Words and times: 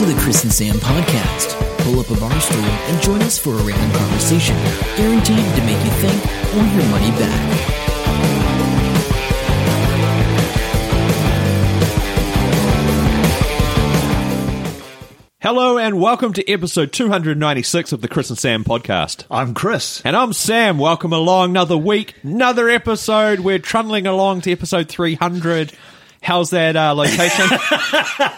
to 0.00 0.06
the 0.06 0.18
Chris 0.18 0.44
and 0.44 0.52
Sam 0.52 0.76
podcast. 0.76 1.58
Pull 1.80 2.00
up 2.00 2.08
a 2.08 2.18
bar 2.18 2.40
stool 2.40 2.58
and 2.58 3.02
join 3.02 3.20
us 3.20 3.36
for 3.36 3.50
a 3.50 3.58
random 3.58 3.92
conversation, 3.98 4.56
guaranteed 4.96 5.36
to 5.36 5.62
make 5.66 5.76
you 5.84 5.90
think 5.90 6.24
or 6.54 6.64
your 6.74 6.88
money 6.88 7.10
back. 7.18 7.80
Hello 15.42 15.76
and 15.76 16.00
welcome 16.00 16.32
to 16.32 16.50
episode 16.50 16.92
296 16.92 17.92
of 17.92 18.00
the 18.00 18.08
Chris 18.08 18.30
and 18.30 18.38
Sam 18.38 18.64
podcast. 18.64 19.26
I'm 19.30 19.52
Chris. 19.52 20.00
And 20.06 20.16
I'm 20.16 20.32
Sam. 20.32 20.78
Welcome 20.78 21.12
along. 21.12 21.50
Another 21.50 21.76
week, 21.76 22.14
another 22.22 22.70
episode. 22.70 23.40
We're 23.40 23.58
trundling 23.58 24.06
along 24.06 24.40
to 24.42 24.52
episode 24.52 24.88
300. 24.88 25.74
How's 26.22 26.50
that 26.50 26.76
uh, 26.76 26.94
location? 26.94 27.46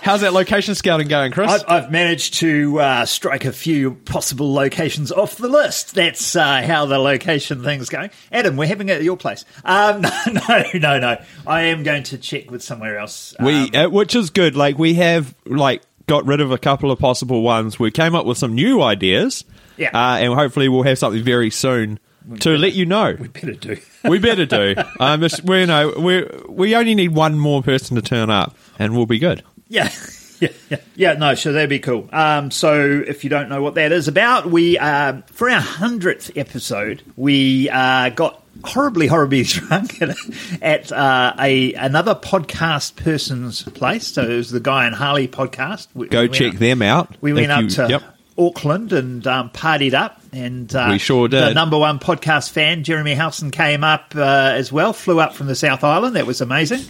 How's 0.02 0.20
that 0.20 0.32
location 0.32 0.74
scouting 0.76 1.08
going, 1.08 1.32
Chris? 1.32 1.50
I've, 1.50 1.64
I've 1.66 1.90
managed 1.90 2.34
to 2.34 2.78
uh, 2.78 3.04
strike 3.06 3.44
a 3.44 3.52
few 3.52 3.94
possible 3.94 4.54
locations 4.54 5.10
off 5.10 5.36
the 5.36 5.48
list. 5.48 5.94
That's 5.94 6.36
uh, 6.36 6.62
how 6.62 6.86
the 6.86 6.98
location 6.98 7.64
thing's 7.64 7.88
going. 7.88 8.10
Adam, 8.30 8.56
we're 8.56 8.68
having 8.68 8.88
it 8.88 8.98
at 8.98 9.02
your 9.02 9.16
place. 9.16 9.44
Um, 9.64 10.00
no, 10.02 10.10
no, 10.26 10.64
no, 10.74 10.98
no. 11.00 11.22
I 11.44 11.62
am 11.62 11.82
going 11.82 12.04
to 12.04 12.18
check 12.18 12.50
with 12.52 12.62
somewhere 12.62 12.98
else. 12.98 13.34
we, 13.40 13.70
Um, 13.70 13.70
uh, 13.74 13.88
which 13.90 14.14
is 14.14 14.30
good. 14.30 14.54
Like 14.54 14.78
we 14.78 14.94
have, 14.94 15.34
like, 15.44 15.82
got 16.06 16.24
rid 16.24 16.40
of 16.40 16.52
a 16.52 16.58
couple 16.58 16.92
of 16.92 17.00
possible 17.00 17.42
ones. 17.42 17.80
We 17.80 17.90
came 17.90 18.14
up 18.14 18.26
with 18.26 18.38
some 18.38 18.54
new 18.54 18.80
ideas. 18.80 19.44
Yeah. 19.76 19.90
Uh, 19.92 20.18
and 20.18 20.34
hopefully 20.34 20.68
we'll 20.68 20.82
have 20.84 20.98
something 20.98 21.24
very 21.24 21.50
soon 21.50 21.98
to 22.40 22.56
let 22.56 22.72
you 22.74 22.86
know. 22.86 23.16
we 23.18 23.28
better 23.28 23.52
do. 23.52 23.76
We 24.04 24.18
better 24.18 24.46
do. 24.46 24.74
Um, 24.98 25.20
we 25.44 25.60
you 25.60 25.66
know 25.66 25.94
we 25.96 26.26
we 26.48 26.74
only 26.74 26.94
need 26.94 27.14
one 27.14 27.38
more 27.38 27.62
person 27.62 27.94
to 27.96 28.02
turn 28.02 28.30
up, 28.30 28.56
and 28.78 28.96
we'll 28.96 29.06
be 29.06 29.18
good. 29.18 29.42
Yeah. 29.68 29.90
Yeah, 30.42 30.48
yeah, 30.70 30.76
yeah, 30.96 31.12
no, 31.12 31.36
so 31.36 31.52
that'd 31.52 31.70
be 31.70 31.78
cool. 31.78 32.08
Um, 32.12 32.50
so, 32.50 32.74
if 33.06 33.22
you 33.22 33.30
don't 33.30 33.48
know 33.48 33.62
what 33.62 33.76
that 33.76 33.92
is 33.92 34.08
about, 34.08 34.46
we 34.50 34.76
um, 34.76 35.22
for 35.28 35.48
our 35.48 35.60
hundredth 35.60 36.36
episode, 36.36 37.00
we 37.16 37.70
uh, 37.70 38.08
got 38.08 38.42
horribly, 38.64 39.06
horribly 39.06 39.42
drunk 39.44 40.02
at, 40.02 40.16
at 40.60 40.90
uh, 40.90 41.34
a 41.38 41.74
another 41.74 42.16
podcast 42.16 42.96
person's 42.96 43.62
place. 43.62 44.08
So 44.08 44.22
it 44.22 44.36
was 44.36 44.50
the 44.50 44.58
Guy 44.58 44.86
and 44.86 44.96
Harley 44.96 45.28
podcast. 45.28 45.86
We, 45.94 46.08
Go 46.08 46.22
we 46.22 46.28
check 46.30 46.54
up- 46.54 46.58
them 46.58 46.82
out. 46.82 47.14
We 47.20 47.32
went 47.32 47.52
up 47.52 47.62
you- 47.62 47.70
to 47.70 47.86
Yep. 47.90 48.02
Auckland 48.38 48.92
and 48.92 49.26
um, 49.26 49.50
partied 49.50 49.94
up, 49.94 50.20
and 50.32 50.74
uh, 50.74 50.88
We 50.90 50.98
sure 50.98 51.28
did. 51.28 51.42
The 51.42 51.54
number 51.54 51.78
one 51.78 51.98
podcast 51.98 52.50
fan, 52.50 52.82
Jeremy 52.84 53.14
Howson, 53.14 53.50
came 53.50 53.84
up 53.84 54.14
uh, 54.16 54.20
as 54.54 54.72
well. 54.72 54.92
Flew 54.92 55.20
up 55.20 55.34
from 55.34 55.46
the 55.46 55.54
South 55.54 55.84
Island. 55.84 56.16
That 56.16 56.26
was 56.26 56.40
amazing, 56.40 56.80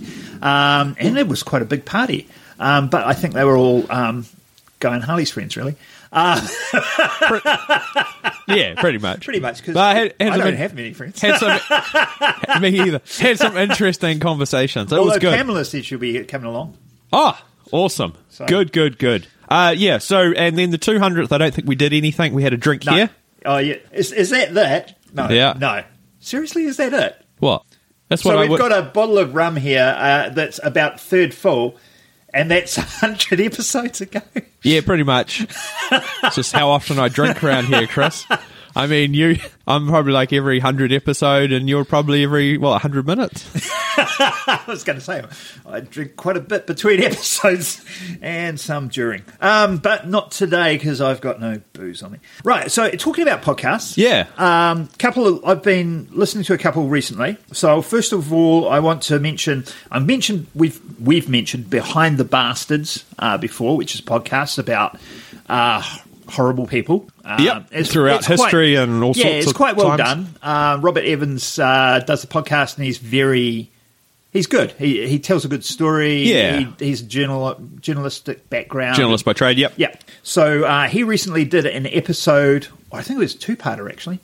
um, 0.43 0.97
and 0.99 1.19
it 1.19 1.27
was 1.29 1.43
quite 1.43 1.63
a 1.63 1.67
big 1.67 1.85
party. 1.85 2.29
Um, 2.59 2.89
but 2.89 3.05
I 3.05 3.13
think 3.15 3.35
they 3.35 3.45
were 3.45 3.57
all 3.57 3.91
um, 3.91 4.25
Guy 4.79 4.95
and 4.95 5.03
Harley's 5.05 5.31
friends, 5.33 5.57
really. 5.57 5.75
Yeah, 8.49 8.75
pretty 8.77 8.99
much. 8.99 9.21
Pretty 9.25 9.41
much 9.41 9.59
because 9.59 9.77
I 9.77 9.91
I, 9.91 9.95
had- 9.95 10.15
had 10.21 10.33
some 10.35 10.41
don't 10.41 10.55
have 10.57 10.75
many 10.75 10.93
friends. 10.93 11.21
Had 11.21 11.39
some, 11.39 12.61
me 12.63 12.81
either. 12.81 13.01
Had 13.19 13.39
some 13.39 13.57
interesting 13.57 14.21
conversations. 14.21 14.93
It 14.93 14.97
Although 14.97 15.11
was 15.11 15.19
good. 15.19 15.35
Pamela 15.35 15.65
said 15.65 15.85
she'll 15.85 15.99
be 15.99 16.23
coming 16.25 16.47
along. 16.47 16.77
Oh, 17.13 17.41
awesome. 17.71 18.15
So- 18.31 18.47
Good, 18.47 18.73
good, 18.73 18.99
good. 18.99 19.27
Uh, 19.53 19.71
yeah. 19.77 19.99
So, 19.99 20.33
and 20.33 20.57
then 20.59 20.71
the 20.71 20.79
two 20.79 20.99
hundredth. 20.99 21.33
I 21.33 21.39
don't 21.39 21.53
think 21.55 21.69
we 21.69 21.75
did 21.77 21.93
anything. 21.93 22.33
We 22.35 22.43
had 22.43 22.53
a 22.53 22.57
drink 22.57 22.85
No. 22.87 22.93
here. 22.95 23.11
Oh 23.45 23.59
yeah, 23.59 23.77
is, 23.93 24.13
is 24.13 24.31
that 24.31 24.55
that? 24.55 24.97
No, 25.13 25.29
Yeah. 25.29 25.55
no. 25.59 25.83
Seriously, 26.21 26.65
is 26.65 26.77
that 26.79 26.93
it? 26.95 27.25
What? 27.39 27.65
That's 28.09 28.25
what 28.25 28.33
So 28.33 28.39
I 28.39 28.43
we've 28.43 28.51
would. 28.51 28.59
got 28.61 28.73
a 28.73 28.83
bottle 28.83 29.19
of 29.19 29.35
rum 29.35 29.57
here 29.57 29.95
uh, 29.99 30.29
that's 30.31 30.61
about 30.63 31.01
third 31.01 31.35
full, 31.35 31.77
and 32.33 32.51
that's 32.51 32.77
hundred 33.01 33.41
episodes 33.41 34.01
ago. 34.01 34.21
Yeah, 34.63 34.81
pretty 34.83 35.03
much. 35.03 35.45
it's 35.91 36.37
just 36.37 36.53
how 36.53 36.69
often 36.71 36.99
I 36.99 37.09
drink 37.09 37.43
around 37.43 37.67
here, 37.67 37.87
Chris. 37.89 38.25
I 38.75 38.87
mean, 38.87 39.15
you. 39.15 39.37
I'm 39.67 39.87
probably 39.89 40.13
like 40.13 40.33
every 40.33 40.59
hundred 40.59 40.93
episode, 40.93 41.53
and 41.53 41.69
you're 41.69 41.85
probably 41.85 42.25
every 42.25 42.59
well 42.59 42.79
hundred 42.79 43.07
minutes. 43.07 43.49
I 43.97 44.65
was 44.67 44.85
going 44.85 44.99
to 44.99 45.05
say 45.05 45.23
I 45.67 45.81
drink 45.81 46.17
quite 46.17 46.37
a 46.37 46.41
bit 46.41 46.67
between 46.67 47.01
episodes 47.03 47.85
and 48.21 48.59
some 48.59 48.89
during, 48.89 49.23
um, 49.41 49.79
but 49.79 50.09
not 50.09 50.31
today 50.31 50.77
because 50.77 51.01
I've 51.01 51.21
got 51.21 51.41
no 51.41 51.61
booze 51.75 52.03
on 52.03 52.13
me. 52.13 52.19
Right. 52.45 52.71
So 52.71 52.91
talking 52.91 53.23
about 53.23 53.43
podcasts, 53.43 53.97
Yeah. 53.97 54.27
Um, 54.39 54.89
couple 54.99 55.27
of, 55.27 55.45
I've 55.45 55.63
been 55.63 56.09
listening 56.11 56.45
to 56.45 56.55
a 56.55 56.59
couple 56.59 56.89
recently. 56.89 57.37
So 57.53 57.83
first 57.83 58.13
of 58.13 58.33
all, 58.33 58.69
I 58.69 58.79
want 58.79 59.03
to 59.05 59.19
mention 59.21 59.65
I 59.91 59.99
mentioned 59.99 60.47
we've 60.55 60.81
we've 61.01 61.29
mentioned 61.29 61.69
Behind 61.71 62.19
the 62.19 62.25
Bastards 62.25 63.05
uh, 63.19 63.37
before, 63.39 63.77
which 63.77 63.95
is 63.95 64.01
podcasts 64.01 64.59
about 64.59 64.99
uh, 65.49 65.83
horrible 66.29 66.67
people. 66.67 67.09
Uh, 67.25 67.37
Yep, 67.41 67.87
throughout 67.87 68.25
history 68.25 68.75
and 68.77 69.03
all 69.03 69.15
sorts. 69.15 69.25
yeah, 69.29 69.35
it's 69.37 69.49
of 69.51 69.55
quite 69.57 69.77
well 69.77 69.97
times. 69.97 70.01
done. 70.01 70.35
Uh, 70.43 70.79
Robert 70.81 71.05
Evans 71.05 71.59
uh, 71.59 72.03
does 72.07 72.23
the 72.23 72.29
podcast, 72.29 72.77
and 72.77 72.85
he's 72.85 72.99
very 72.99 73.71
he's 74.33 74.47
good. 74.47 74.73
He 74.73 75.07
he 75.07 75.19
tells 75.19 75.45
a 75.45 75.49
good 75.49 75.65
story. 75.65 76.23
Yeah. 76.23 76.59
he, 76.59 76.87
he's 76.87 77.01
a 77.03 77.05
journal 77.07 77.57
journalistic 77.81 78.49
background. 78.51 78.97
Journalist 78.97 79.25
by 79.25 79.33
trade. 79.33 79.59
Yep. 79.59 79.75
Yeah. 79.77 79.95
So 80.23 80.65
uh, 80.65 80.89
he 80.89 81.03
recently 81.05 81.45
did 81.45 81.67
an 81.67 81.87
episode. 81.87 82.69
I 82.93 83.03
think 83.03 83.17
it 83.19 83.21
was 83.21 83.35
two 83.35 83.57
parter 83.57 83.91
actually. 83.91 84.21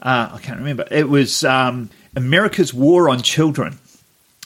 Uh, 0.00 0.30
I 0.32 0.38
can't 0.38 0.58
remember. 0.58 0.84
It 0.90 1.08
was 1.08 1.44
um, 1.44 1.88
America's 2.16 2.74
War 2.74 3.08
on 3.08 3.22
Children. 3.22 3.78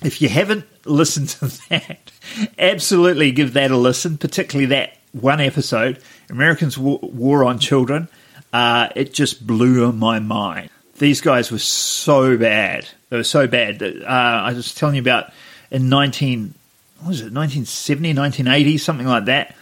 If 0.03 0.21
you 0.21 0.29
haven't 0.29 0.65
listened 0.87 1.31
to 1.31 1.47
that, 1.71 2.11
absolutely 2.59 3.33
give 3.33 3.55
that 3.55 3.71
a 3.71 3.77
listen. 3.77 4.19
Particularly 4.19 4.67
that 4.67 4.96
one 5.21 5.41
episode, 5.41 5.99
Americans 6.31 6.77
War, 6.79 7.45
on 7.45 7.59
Children. 7.59 8.09
Uh, 8.53 8.89
it 8.95 9.13
just 9.13 9.47
blew 9.47 9.93
my 9.93 10.19
mind. 10.19 10.71
These 10.99 11.21
guys 11.21 11.51
were 11.51 11.59
so 11.59 12.37
bad. 12.39 12.87
They 13.11 13.17
were 13.19 13.25
so 13.25 13.47
bad. 13.47 13.81
that, 13.81 14.03
Uh, 14.03 14.07
I 14.09 14.53
was 14.53 14.75
telling 14.75 14.95
you 14.95 15.03
about 15.03 15.33
in 15.71 15.89
nineteen 15.89 16.55
what 17.01 17.09
was 17.09 17.21
it 17.21 17.33
1970 17.33 18.15
1980 18.15 18.79
something 18.79 19.07
like 19.07 19.27
that 19.27 19.55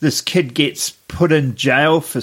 this 0.00 0.22
kid 0.22 0.54
gets 0.54 0.90
put 1.08 1.30
in 1.30 1.54
jail 1.54 2.00
for 2.00 2.20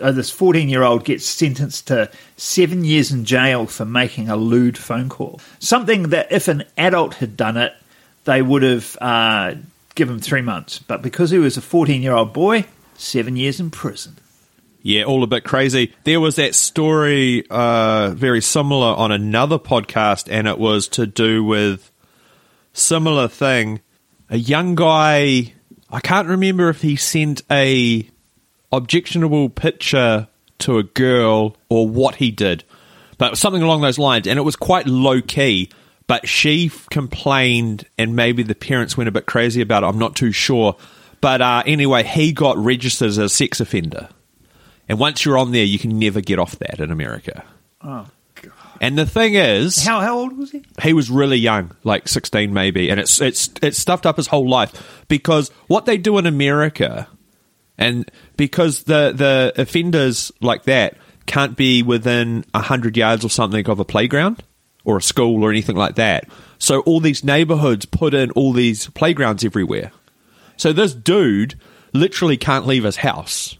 uh, 0.00 0.10
this 0.12 0.30
14 0.30 0.70
year 0.70 0.82
old 0.82 1.04
gets 1.04 1.26
sentenced 1.26 1.88
to 1.88 2.10
seven 2.38 2.82
years 2.82 3.12
in 3.12 3.26
jail 3.26 3.66
for 3.66 3.84
making 3.84 4.30
a 4.30 4.36
lewd 4.36 4.78
phone 4.78 5.10
call 5.10 5.38
something 5.58 6.04
that 6.04 6.32
if 6.32 6.48
an 6.48 6.64
adult 6.78 7.14
had 7.14 7.36
done 7.36 7.58
it 7.58 7.74
they 8.24 8.40
would 8.40 8.62
have 8.62 8.96
given 10.00 10.14
him 10.14 10.20
three 10.20 10.40
months 10.40 10.78
but 10.78 11.02
because 11.02 11.30
he 11.30 11.38
was 11.38 11.56
a 11.58 11.60
14 11.60 12.00
year 12.00 12.14
old 12.14 12.32
boy 12.32 12.64
seven 12.94 13.36
years 13.36 13.60
in 13.60 13.70
prison 13.70 14.16
Yeah, 14.82 15.04
all 15.04 15.22
a 15.22 15.26
bit 15.26 15.44
crazy. 15.44 15.92
There 16.04 16.20
was 16.20 16.36
that 16.36 16.54
story 16.54 17.44
uh, 17.50 18.10
very 18.16 18.40
similar 18.40 18.94
on 18.96 19.12
another 19.12 19.58
podcast, 19.58 20.26
and 20.30 20.48
it 20.48 20.58
was 20.58 20.88
to 20.88 21.06
do 21.06 21.44
with 21.44 21.90
similar 22.72 23.28
thing. 23.28 23.80
A 24.30 24.38
young 24.38 24.74
guy, 24.74 25.52
I 25.90 26.00
can't 26.00 26.28
remember 26.28 26.70
if 26.70 26.80
he 26.80 26.96
sent 26.96 27.42
a 27.50 28.08
objectionable 28.72 29.50
picture 29.50 30.28
to 30.60 30.78
a 30.78 30.82
girl 30.82 31.56
or 31.68 31.86
what 31.86 32.14
he 32.14 32.30
did, 32.30 32.64
but 33.18 33.36
something 33.36 33.62
along 33.62 33.82
those 33.82 33.98
lines, 33.98 34.26
and 34.26 34.38
it 34.38 34.42
was 34.42 34.56
quite 34.56 34.86
low 34.86 35.20
key. 35.20 35.68
But 36.10 36.26
she 36.28 36.72
complained, 36.90 37.86
and 37.96 38.16
maybe 38.16 38.42
the 38.42 38.56
parents 38.56 38.96
went 38.96 39.06
a 39.06 39.12
bit 39.12 39.26
crazy 39.26 39.60
about 39.60 39.84
it. 39.84 39.86
I'm 39.86 39.98
not 40.00 40.16
too 40.16 40.32
sure. 40.32 40.74
But 41.20 41.40
uh, 41.40 41.62
anyway, 41.64 42.02
he 42.02 42.32
got 42.32 42.56
registered 42.56 43.10
as 43.10 43.18
a 43.18 43.28
sex 43.28 43.60
offender. 43.60 44.08
And 44.88 44.98
once 44.98 45.24
you're 45.24 45.38
on 45.38 45.52
there, 45.52 45.62
you 45.62 45.78
can 45.78 46.00
never 46.00 46.20
get 46.20 46.40
off 46.40 46.58
that 46.58 46.80
in 46.80 46.90
America. 46.90 47.44
oh 47.80 48.08
god 48.42 48.52
And 48.80 48.98
the 48.98 49.06
thing 49.06 49.34
is, 49.34 49.84
how, 49.84 50.00
how 50.00 50.18
old 50.18 50.36
was 50.36 50.50
he 50.50 50.64
he 50.82 50.94
was 50.94 51.10
really 51.10 51.38
young, 51.38 51.76
like 51.84 52.08
16 52.08 52.52
maybe, 52.52 52.90
and 52.90 52.98
it's 52.98 53.20
it's 53.20 53.48
it's 53.62 53.78
stuffed 53.78 54.04
up 54.04 54.16
his 54.16 54.26
whole 54.26 54.48
life 54.48 55.04
because 55.06 55.50
what 55.68 55.86
they 55.86 55.96
do 55.96 56.18
in 56.18 56.26
America, 56.26 57.06
and 57.78 58.10
because 58.36 58.82
the 58.82 59.12
the 59.14 59.52
offenders 59.56 60.32
like 60.40 60.64
that 60.64 60.96
can't 61.26 61.56
be 61.56 61.84
within 61.84 62.44
hundred 62.52 62.96
yards 62.96 63.24
or 63.24 63.30
something 63.30 63.70
of 63.70 63.78
a 63.78 63.84
playground 63.84 64.42
or 64.84 64.96
a 64.96 65.02
school 65.02 65.44
or 65.44 65.50
anything 65.50 65.76
like 65.76 65.96
that. 65.96 66.28
So 66.58 66.80
all 66.80 67.00
these 67.00 67.24
neighborhoods 67.24 67.86
put 67.86 68.14
in 68.14 68.30
all 68.32 68.52
these 68.52 68.88
playgrounds 68.88 69.44
everywhere. 69.44 69.92
So 70.56 70.72
this 70.72 70.94
dude 70.94 71.58
literally 71.92 72.36
can't 72.36 72.66
leave 72.66 72.84
his 72.84 72.96
house 72.96 73.56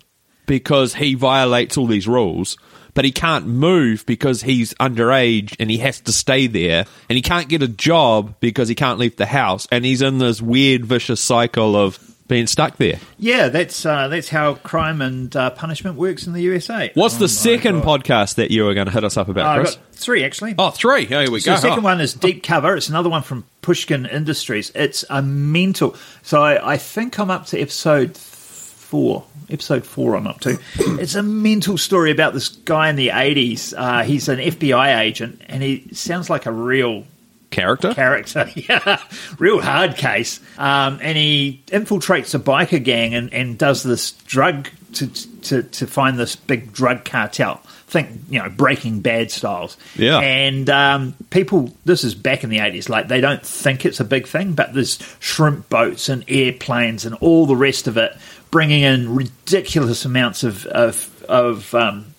because 0.47 0.95
he 0.95 1.15
violates 1.15 1.77
all 1.77 1.87
these 1.87 2.09
rules, 2.09 2.57
but 2.93 3.05
he 3.05 3.13
can't 3.13 3.47
move 3.47 4.05
because 4.05 4.43
he's 4.43 4.75
underage 4.75 5.55
and 5.59 5.71
he 5.71 5.79
has 5.79 6.01
to 6.01 6.13
stay 6.13 6.47
there, 6.47 6.85
and 7.09 7.17
he 7.17 7.23
can't 7.23 7.49
get 7.49 7.63
a 7.63 7.69
job 7.69 8.35
because 8.41 8.69
he 8.69 8.75
can't 8.75 8.99
leave 8.99 9.17
the 9.17 9.27
house, 9.27 9.69
and 9.71 9.85
he's 9.85 10.03
in 10.03 10.19
this 10.19 10.43
weird 10.43 10.85
vicious 10.85 11.21
cycle 11.21 11.77
of 11.77 11.99
being 12.31 12.47
stuck 12.47 12.79
there. 12.79 12.99
yeah 13.19 13.49
that's 13.51 13.85
uh, 13.85 14.09
that's 14.09 14.31
how 14.31 14.55
crime 14.55 15.03
and 15.03 15.37
uh, 15.37 15.51
punishment 15.51 15.97
works 15.97 16.27
in 16.27 16.33
the 16.33 16.41
usa 16.41 16.91
What's 16.95 17.17
Oh 17.17 17.19
the 17.19 17.29
second 17.29 17.83
God. 17.83 18.03
podcast 18.03 18.37
that 18.37 18.51
you 18.51 18.65
were 18.65 18.73
going 18.73 18.87
to 18.87 18.93
hit 18.93 19.05
us 19.05 19.19
up 19.19 19.29
about, 19.29 19.45
I've 19.47 19.61
Chris? 19.65 19.75
got 19.75 19.85
three 19.93 20.25
actually 20.25 20.55
Oh, 20.59 20.71
three. 20.71 21.05
Here 21.05 21.31
we 21.31 21.41
So 21.41 21.51
go. 21.51 21.57
the 21.57 21.61
second 21.61 21.79
Oh. 21.81 21.83
one 21.83 22.01
is 22.01 22.15
Deep 22.15 22.43
Cover. 22.43 22.75
It's 22.77 22.89
another 22.89 23.11
one 23.11 23.23
from 23.23 23.45
Pushkin 23.61 24.07
Industries. 24.07 24.73
It's 24.75 25.05
a 25.11 25.21
mental. 25.21 25.95
So 26.23 26.43
I, 26.43 26.73
I 26.73 26.77
think 26.79 27.19
I'm 27.19 27.31
up 27.31 27.45
to 27.47 27.61
episode 27.61 28.17
four, 28.17 29.25
episode 29.51 29.85
four. 29.85 30.17
I'm 30.17 30.27
up 30.27 30.41
to. 30.41 30.59
It's 31.01 31.15
a 31.15 31.23
mental 31.23 31.77
story 31.79 32.11
about 32.11 32.33
this 32.35 32.49
guy 32.49 32.89
in 32.91 32.97
the 32.97 33.09
80s. 33.09 33.75
Uh, 33.77 34.03
he's 34.05 34.29
an 34.29 34.39
FBI 34.39 34.99
agent, 35.01 35.43
and 35.49 35.63
he 35.63 35.89
sounds 35.93 36.29
like 36.31 36.47
a 36.47 36.53
real 36.53 37.05
Character? 37.51 37.93
character. 37.95 38.49
yeah, 38.55 39.03
real 39.39 39.61
hard 39.61 39.97
case. 39.97 40.41
Um, 40.57 41.01
and 41.03 41.17
he 41.19 41.63
infiltrates 41.67 42.35
a 42.35 42.39
biker 42.39 42.83
gang 42.83 43.15
and, 43.15 43.33
and 43.35 43.59
does 43.59 43.83
this 43.83 44.13
drug 44.13 44.69
to, 44.95 45.07
to 45.43 45.63
to 45.63 45.87
find 45.87 46.19
this 46.19 46.37
big 46.37 46.73
drug 46.73 47.05
cartel. 47.05 47.61
Think 47.87 48.21
you 48.29 48.41
know 48.41 48.49
Breaking 48.49 49.01
Bad 49.01 49.31
styles. 49.31 49.77
Yeah. 49.97 50.21
And 50.21 50.71
um, 50.71 51.15
people, 51.31 51.75
this 51.85 52.05
is 52.05 52.15
back 52.15 52.45
in 52.45 52.51
the 52.51 52.61
eighties. 52.61 52.89
Like 52.89 53.09
they 53.09 53.21
don't 53.21 53.45
think 53.45 53.85
it's 53.85 54.01
a 54.01 54.05
big 54.05 54.27
thing, 54.27 54.53
but 54.53 54.73
there's 54.73 54.99
shrimp 55.19 55.69
boats 55.69 56.09
and 56.09 56.25
airplanes 56.29 57.05
and 57.05 57.17
all 57.17 57.47
the 57.47 57.57
rest 57.57 57.89
of 57.89 57.97
it, 57.97 58.17
bringing 58.51 58.83
in 58.83 59.15
ridiculous 59.15 60.05
amounts 60.05 60.45
of 60.45 60.67
of, 60.67 61.25
of 61.29 61.75
um, 61.75 62.15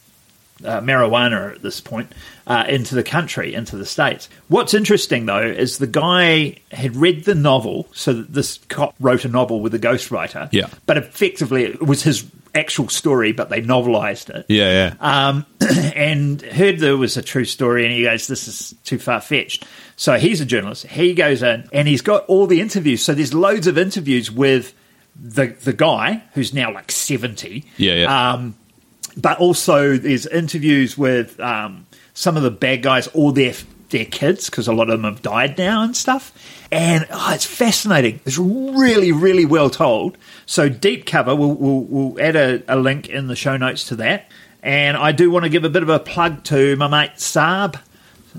uh, 0.65 0.81
marijuana 0.81 1.55
at 1.55 1.61
this 1.61 1.81
point 1.81 2.11
uh, 2.47 2.65
into 2.67 2.95
the 2.95 3.03
country, 3.03 3.53
into 3.53 3.77
the 3.77 3.85
states. 3.85 4.29
What's 4.47 4.73
interesting 4.73 5.25
though 5.25 5.41
is 5.41 5.77
the 5.77 5.87
guy 5.87 6.57
had 6.71 6.95
read 6.95 7.25
the 7.25 7.35
novel, 7.35 7.87
so 7.93 8.13
that 8.13 8.33
this 8.33 8.59
cop 8.69 8.95
wrote 8.99 9.25
a 9.25 9.29
novel 9.29 9.61
with 9.61 9.73
a 9.73 9.79
ghostwriter. 9.79 10.49
Yeah. 10.51 10.67
but 10.85 10.97
effectively 10.97 11.63
it 11.65 11.85
was 11.85 12.03
his 12.03 12.25
actual 12.53 12.89
story, 12.89 13.31
but 13.31 13.49
they 13.49 13.61
novelized 13.61 14.29
it. 14.29 14.45
Yeah, 14.49 14.93
yeah. 14.99 15.27
Um, 15.27 15.45
and 15.95 16.41
heard 16.41 16.79
there 16.79 16.97
was 16.97 17.17
a 17.17 17.21
true 17.21 17.45
story, 17.45 17.85
and 17.85 17.93
he 17.93 18.03
goes, 18.03 18.27
"This 18.27 18.47
is 18.47 18.75
too 18.83 18.99
far 18.99 19.21
fetched." 19.21 19.65
So 19.95 20.17
he's 20.17 20.41
a 20.41 20.45
journalist. 20.45 20.87
He 20.87 21.13
goes 21.13 21.43
in, 21.43 21.69
and 21.71 21.87
he's 21.87 22.01
got 22.01 22.25
all 22.25 22.47
the 22.47 22.61
interviews. 22.61 23.03
So 23.03 23.13
there's 23.13 23.33
loads 23.33 23.67
of 23.67 23.77
interviews 23.77 24.31
with 24.31 24.73
the 25.15 25.47
the 25.47 25.73
guy 25.73 26.23
who's 26.33 26.53
now 26.53 26.73
like 26.73 26.91
seventy. 26.91 27.65
Yeah, 27.77 27.93
yeah. 27.93 28.31
Um, 28.33 28.55
but 29.17 29.39
also 29.39 29.97
there's 29.97 30.25
interviews 30.25 30.97
with 30.97 31.39
um, 31.39 31.85
some 32.13 32.37
of 32.37 32.43
the 32.43 32.51
bad 32.51 32.81
guys 32.81 33.07
or 33.13 33.31
their 33.33 33.53
their 33.89 34.05
kids 34.05 34.49
because 34.49 34.67
a 34.67 34.73
lot 34.73 34.89
of 34.89 35.01
them 35.01 35.11
have 35.11 35.21
died 35.21 35.57
now 35.57 35.83
and 35.83 35.95
stuff. 35.95 36.33
And 36.71 37.05
oh, 37.11 37.33
it's 37.33 37.45
fascinating. 37.45 38.21
It's 38.25 38.37
really, 38.37 39.11
really 39.11 39.45
well 39.45 39.69
told. 39.69 40.17
So 40.45 40.69
deep 40.69 41.05
cover. 41.05 41.35
We'll 41.35 41.53
we'll, 41.53 41.81
we'll 41.81 42.21
add 42.21 42.35
a, 42.35 42.63
a 42.67 42.77
link 42.77 43.09
in 43.09 43.27
the 43.27 43.35
show 43.35 43.57
notes 43.57 43.85
to 43.89 43.95
that. 43.97 44.31
And 44.63 44.95
I 44.95 45.11
do 45.11 45.29
want 45.31 45.43
to 45.43 45.49
give 45.49 45.63
a 45.63 45.69
bit 45.69 45.83
of 45.83 45.89
a 45.89 45.99
plug 45.99 46.43
to 46.45 46.75
my 46.75 46.87
mate 46.87 47.15
Sarb. 47.17 47.79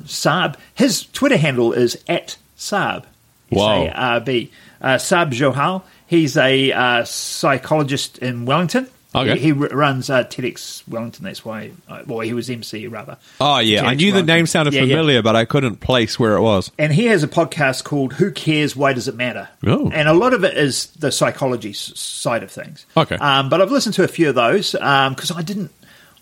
Sarb. 0.04 0.56
His 0.74 1.06
Twitter 1.06 1.36
handle 1.36 1.72
is 1.72 2.02
at 2.08 2.36
Sarb. 2.56 3.04
Wow. 3.50 3.82
S-A-R-B. 3.84 4.50
Uh, 4.80 4.94
Sarb 4.94 5.32
Johal. 5.32 5.82
He's 6.06 6.36
a 6.36 6.72
uh, 6.72 7.04
psychologist 7.04 8.19
in 8.19 8.46
Wellington. 8.46 8.88
Okay. 9.14 9.38
He, 9.38 9.46
he 9.46 9.52
r- 9.52 9.68
runs 9.68 10.08
uh, 10.10 10.24
TEDx 10.24 10.86
Wellington. 10.88 11.24
That's 11.24 11.44
why. 11.44 11.72
Uh, 11.88 12.02
well, 12.06 12.20
he 12.20 12.32
was 12.34 12.48
MC 12.48 12.86
rather. 12.86 13.18
oh, 13.40 13.58
yeah. 13.58 13.86
I 13.86 13.94
TEDx 13.94 13.96
knew 13.98 14.12
the 14.12 14.22
name 14.22 14.46
sounded 14.46 14.74
Yeah, 14.74 14.82
yeah. 14.82 14.94
familiar, 14.96 15.22
but 15.22 15.36
I 15.36 15.44
couldn't 15.44 15.76
place 15.80 16.18
where 16.18 16.34
it 16.36 16.40
was. 16.40 16.70
And 16.78 16.92
he 16.92 17.06
has 17.06 17.22
a 17.22 17.28
podcast 17.28 17.84
called 17.84 18.14
"Who 18.14 18.30
Cares? 18.30 18.74
Why 18.74 18.92
Does 18.92 19.08
It 19.08 19.14
Matter?" 19.16 19.48
Oh. 19.66 19.90
And 19.90 20.08
a 20.08 20.14
lot 20.14 20.32
of 20.32 20.44
it 20.44 20.56
is 20.56 20.86
the 20.92 21.12
psychology 21.12 21.70
s- 21.70 21.92
side 21.98 22.42
of 22.42 22.50
things. 22.50 22.86
Okay. 22.96 23.16
Um, 23.16 23.48
but 23.48 23.60
I've 23.60 23.70
listened 23.70 23.94
to 23.96 24.04
a 24.04 24.08
few 24.08 24.28
of 24.30 24.34
those 24.34 24.72
because 24.72 25.30
I 25.30 25.42
didn't. 25.42 25.70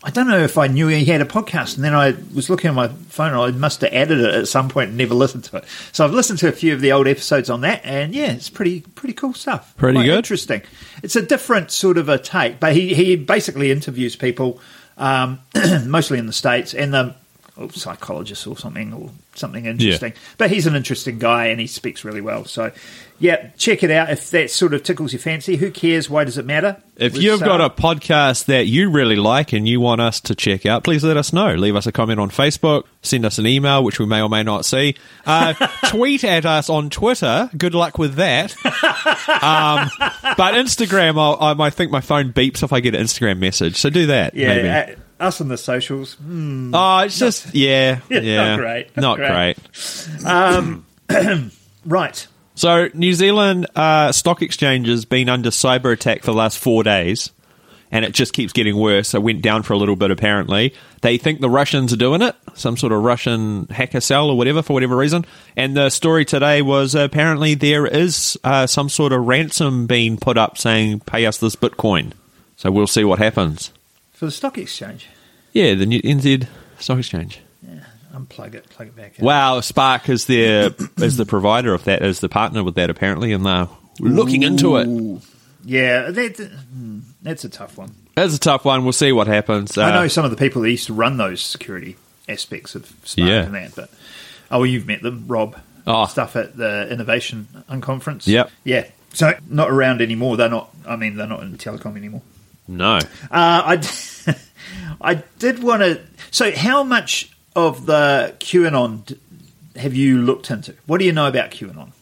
I 0.03 0.11
don't 0.11 0.29
know 0.29 0.39
if 0.41 0.57
I 0.57 0.67
knew 0.67 0.87
he 0.89 1.05
had 1.05 1.21
a 1.21 1.27
podcast, 1.27 1.77
and 1.77 1.85
then 1.85 1.95
I 1.95 2.15
was 2.35 2.49
looking 2.49 2.69
at 2.69 2.75
my 2.75 2.89
phone. 2.89 3.33
and 3.33 3.37
I 3.41 3.51
must 3.51 3.83
have 3.83 3.93
added 3.93 4.19
it 4.21 4.35
at 4.35 4.49
some 4.49 4.71
point 4.71 4.89
and 4.89 4.97
never 4.99 5.15
listened 5.15 5.45
to 5.45 5.59
it. 5.59 5.65
So 5.93 6.05
I've 6.05 6.13
listened 6.13 6.39
to 6.39 6.49
a 6.49 6.53
few 6.53 6.73
of 6.73 6.81
the 6.81 6.93
old 6.93 7.07
episodes 7.07 7.51
on 7.51 7.61
that, 7.61 7.83
and 7.85 8.15
yeah, 8.15 8.33
it's 8.33 8.49
pretty 8.49 8.81
pretty 8.81 9.13
cool 9.13 9.35
stuff. 9.35 9.77
Pretty 9.77 9.97
Quite 9.97 10.07
good. 10.07 10.17
interesting. 10.17 10.63
It's 11.03 11.17
a 11.17 11.23
different 11.23 11.71
sort 11.71 11.99
of 11.99 12.09
a 12.09 12.17
take, 12.19 12.59
but 12.61 12.75
he 12.75 12.95
he 12.95 13.17
basically 13.17 13.71
interviews 13.71 14.17
people, 14.17 14.59
um, 14.97 15.41
mostly 15.87 16.19
in 16.19 16.27
the 16.27 16.33
states, 16.33 16.73
and 16.73 16.95
the 16.95 17.15
oh, 17.61 17.69
psychologists 17.69 18.47
or 18.47 18.57
something 18.57 18.93
or 18.93 19.11
something 19.35 19.67
interesting. 19.67 20.13
But 20.39 20.51
he's 20.51 20.67
an 20.67 20.75
interesting 20.75 21.19
guy, 21.19 21.47
and 21.47 21.61
he 21.61 21.67
speaks 21.67 22.05
really 22.05 22.21
well. 22.21 22.45
So 22.45 22.73
yeah, 23.21 23.51
check 23.59 23.83
it 23.83 23.91
out 23.91 24.09
if 24.09 24.31
that 24.31 24.51
sort 24.51 24.73
of 24.73 24.83
tickles 24.83 25.13
your 25.13 25.21
fancy. 25.21 25.57
Who 25.57 25.71
cares? 25.71 26.09
Why 26.09 26.25
does 26.25 26.39
it 26.39 26.47
matter? 26.47 26.83
If 26.97 27.13
With 27.13 27.23
you've 27.23 27.41
got 27.41 27.61
a 27.61 27.69
podcast 27.69 28.47
that 28.47 28.67
you 28.67 28.91
really 28.91 29.17
like 29.17 29.53
and 29.53 29.69
you 29.69 29.79
want 29.79 30.01
us 30.01 30.21
to 30.21 30.35
check 30.35 30.65
out, 30.65 30.85
please 30.85 31.05
let 31.05 31.19
us 31.19 31.31
know. 31.31 31.55
Leave 31.55 31.77
us 31.77 31.87
a 31.87 31.93
comment 31.93 32.19
on 32.19 32.31
Facebook, 32.31 32.85
send 33.03 33.27
us 33.27 33.39
an 33.39 33.47
email, 33.47 33.85
which 33.85 33.99
we 33.99 34.07
may 34.07 34.23
or 34.23 34.31
may 34.31 34.43
not 34.43 34.65
see. 34.65 34.97
Uh, 35.27 35.53
tweet 35.89 36.25
at 36.25 36.47
us 36.47 36.71
on 36.71 36.89
Twitter. 36.89 37.51
Good 37.57 37.75
luck 37.75 37.99
with 37.99 38.15
that. 38.15 38.53
Um, 38.65 39.91
but 39.99 40.55
Instagram, 40.55 41.19
I'll, 41.19 41.61
I, 41.61 41.67
I 41.67 41.71
think 41.71 41.91
my 41.91 42.01
phone 42.01 42.33
beeps 42.33 42.63
if 42.63 42.73
I 42.73 42.81
get 42.81 42.95
an 42.95 43.05
Instagram 43.05 43.39
message. 43.39 43.77
So 43.77 43.91
do 43.91 44.07
that. 44.07 44.35
yeah, 44.35 44.49
maybe. 44.49 44.69
uh, 44.69 44.97
us 45.21 45.41
on 45.41 45.49
the 45.49 45.59
socials. 45.59 46.15
Hmm. 46.15 46.75
oh, 46.75 46.99
it's 47.01 47.19
just 47.19 47.55
yeah, 47.55 48.01
Yeah, 48.11 48.57
not 48.57 48.59
great, 48.59 48.97
not 48.97 49.19
not 49.19 49.19
great. 49.19 49.57
great. 51.11 51.51
Right. 51.85 52.27
So, 52.55 52.89
New 52.93 53.15
Zealand 53.15 53.67
uh, 53.75 54.13
stock 54.13 54.43
exchange 54.43 54.87
has 54.89 55.05
been 55.05 55.29
under 55.29 55.51
cyber 55.51 55.93
attack 55.93 56.21
for 56.21 56.27
the 56.27 56.37
last 56.37 56.59
four 56.59 56.83
days, 56.83 57.31
and 57.91 58.05
it 58.05 58.13
just 58.13 58.35
keeps 58.35 58.53
getting 58.53 58.77
worse. 58.77 59.15
It 59.15 59.23
went 59.23 59.41
down 59.41 59.63
for 59.63 59.73
a 59.73 59.79
little 59.79 59.97
bit, 59.97 60.11
apparently. 60.11 60.75
They 61.01 61.17
think 61.17 61.41
the 61.41 61.49
Russians 61.49 61.93
are 61.93 61.97
doing 61.97 62.21
it, 62.21 62.37
some 62.55 62.77
sort 62.77 62.93
of 62.93 63.03
Russian 63.03 63.67
hacker 63.69 64.01
cell 64.01 64.29
or 64.29 64.37
whatever, 64.37 64.63
for 64.63 64.75
whatever 64.75 64.95
reason. 64.95 65.25
And 65.57 65.75
the 65.75 65.89
story 65.89 66.27
today 66.27 66.61
was 66.61 66.95
uh, 66.95 67.01
apparently 67.01 67.55
there 67.55 67.87
is 67.87 68.39
uh, 68.45 68.67
some 68.67 68.91
sort 68.91 69.13
of 69.13 69.27
ransom 69.27 69.87
being 69.87 70.19
put 70.19 70.37
up 70.37 70.59
saying, 70.59 71.01
pay 71.01 71.25
us 71.25 71.39
this 71.39 71.57
Bitcoin. 71.57 72.13
So, 72.57 72.71
we'll 72.71 72.87
see 72.87 73.05
what 73.05 73.19
happens. 73.21 73.73
For 74.21 74.27
the 74.27 74.33
stock 74.33 74.59
exchange. 74.59 75.07
Yeah, 75.55 75.73
the 75.73 75.87
New- 75.87 76.03
NZ 76.03 76.47
Stock 76.79 76.99
Exchange. 76.99 77.41
Yeah, 77.67 77.81
unplug 78.15 78.55
it, 78.55 78.69
plug 78.69 78.89
it 78.89 78.95
back 78.95 79.19
in. 79.19 79.25
Wow, 79.25 79.63
Spark 79.63 80.11
is 80.11 80.27
the 80.27 80.75
is 80.99 81.17
the 81.17 81.25
provider 81.25 81.73
of 81.73 81.85
that, 81.85 82.03
is 82.03 82.21
the 82.21 82.29
partner 82.29 82.63
with 82.63 82.75
that 82.75 82.91
apparently, 82.91 83.33
and 83.33 83.47
they're 83.47 83.67
looking 83.99 84.43
into 84.43 84.77
it. 84.77 85.23
Yeah, 85.65 86.11
that, 86.11 86.37
hmm, 86.37 86.99
that's 87.23 87.45
a 87.45 87.49
tough 87.49 87.79
one. 87.79 87.95
That's 88.15 88.37
a 88.37 88.39
tough 88.39 88.67
one. 88.67 88.85
We'll 88.85 88.93
see 88.93 89.11
what 89.11 89.27
happens. 89.27 89.79
Uh, 89.79 89.85
I 89.85 89.93
know 89.95 90.09
some 90.09 90.27
of 90.27 90.31
the 90.31 90.37
people 90.37 90.61
that 90.61 90.71
used 90.71 90.89
to 90.89 90.93
run 90.93 91.17
those 91.17 91.41
security 91.41 91.97
aspects 92.29 92.75
of 92.75 92.95
Spark 93.05 93.27
Yeah. 93.27 93.45
and 93.45 93.55
that, 93.55 93.75
but 93.75 93.89
oh, 94.51 94.59
well, 94.59 94.67
you've 94.67 94.87
met 94.87 95.01
them, 95.01 95.25
Rob. 95.29 95.59
Oh. 95.87 96.05
Stuff 96.05 96.37
at 96.37 96.59
the 96.59 96.89
Innovation 96.91 97.49
Unconference. 97.71 98.27
Yep. 98.27 98.51
Yeah. 98.65 98.87
So 99.15 99.33
not 99.49 99.71
around 99.71 100.03
anymore. 100.03 100.37
They're 100.37 100.51
not. 100.51 100.69
I 100.87 100.97
mean, 100.97 101.17
they're 101.17 101.27
not 101.27 101.43
in 101.43 101.57
telecom 101.57 101.97
anymore. 101.97 102.21
No. 102.69 102.97
Uh, 102.97 103.01
I, 103.31 103.77
I 105.01 105.15
did 105.39 105.63
want 105.63 105.83
to. 105.83 106.01
So, 106.31 106.53
how 106.53 106.83
much 106.85 107.31
of 107.57 107.87
the 107.87 108.35
QAnon 108.39 109.19
have 109.77 109.95
you 109.95 110.23
looked 110.23 110.51
into? 110.51 110.75
What 110.87 110.99
do 110.99 111.05
you 111.05 111.13
know 111.13 111.27
about 111.27 111.51
QAnon, 111.51 111.93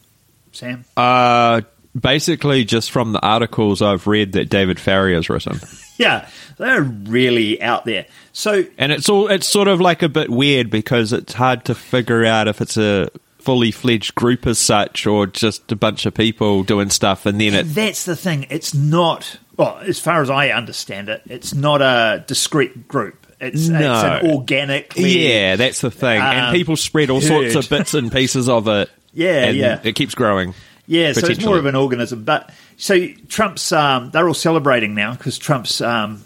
Sam? 0.52 0.84
Uh, 0.96 1.62
basically, 1.98 2.64
just 2.64 2.90
from 2.90 3.12
the 3.12 3.24
articles 3.24 3.82
I've 3.82 4.06
read 4.06 4.32
that 4.32 4.48
David 4.48 4.78
Farrier 4.78 5.16
has 5.16 5.28
written, 5.28 5.60
Yeah, 5.98 6.28
they're 6.58 6.82
really 6.82 7.60
out 7.60 7.84
there. 7.84 8.06
So, 8.32 8.64
and 8.78 8.92
it's 8.92 9.08
all 9.08 9.28
it's 9.28 9.48
sort 9.48 9.68
of 9.68 9.80
like 9.80 10.02
a 10.02 10.08
bit 10.08 10.30
weird 10.30 10.70
because 10.70 11.12
it's 11.12 11.32
hard 11.32 11.64
to 11.66 11.74
figure 11.74 12.24
out 12.24 12.46
if 12.46 12.60
it's 12.60 12.76
a 12.76 13.10
fully 13.38 13.72
fledged 13.72 14.14
group 14.14 14.46
as 14.46 14.58
such 14.58 15.06
or 15.06 15.26
just 15.26 15.72
a 15.72 15.76
bunch 15.76 16.06
of 16.06 16.14
people 16.14 16.62
doing 16.62 16.90
stuff, 16.90 17.26
and 17.26 17.40
then 17.40 17.54
it. 17.54 17.62
that's 17.64 18.04
the 18.04 18.16
thing. 18.16 18.46
It's 18.48 18.74
not. 18.74 19.38
Well, 19.58 19.78
as 19.78 19.98
far 19.98 20.22
as 20.22 20.30
I 20.30 20.50
understand 20.50 21.08
it, 21.08 21.20
it's 21.26 21.52
not 21.52 21.82
a 21.82 22.24
discrete 22.26 22.86
group. 22.88 23.26
It's, 23.40 23.68
No. 23.68 23.78
it's 23.78 24.24
an 24.24 24.30
organic. 24.30 24.94
Yeah, 24.96 25.56
that's 25.56 25.80
the 25.80 25.90
thing, 25.90 26.20
and 26.20 26.46
Um, 26.46 26.54
people 26.54 26.76
spread 26.76 27.10
all 27.10 27.20
sorts 27.20 27.54
of 27.56 27.68
bits 27.68 27.92
and 27.92 28.10
pieces 28.10 28.48
of 28.48 28.66
it. 28.68 28.88
Yeah, 29.14 29.46
and 29.46 29.56
yeah. 29.56 29.80
it 29.82 29.94
keeps 29.94 30.14
growing. 30.14 30.54
Yeah, 30.86 31.12
so 31.12 31.26
it's 31.26 31.44
more 31.44 31.58
of 31.58 31.66
an 31.66 31.74
organism. 31.74 32.22
But 32.22 32.50
so 32.76 33.08
Trump's, 33.28 33.72
um, 33.72 34.10
they're 34.10 34.28
all 34.28 34.34
celebrating 34.34 34.94
now 34.94 35.12
because 35.14 35.38
Trump's, 35.38 35.80
um, 35.80 36.22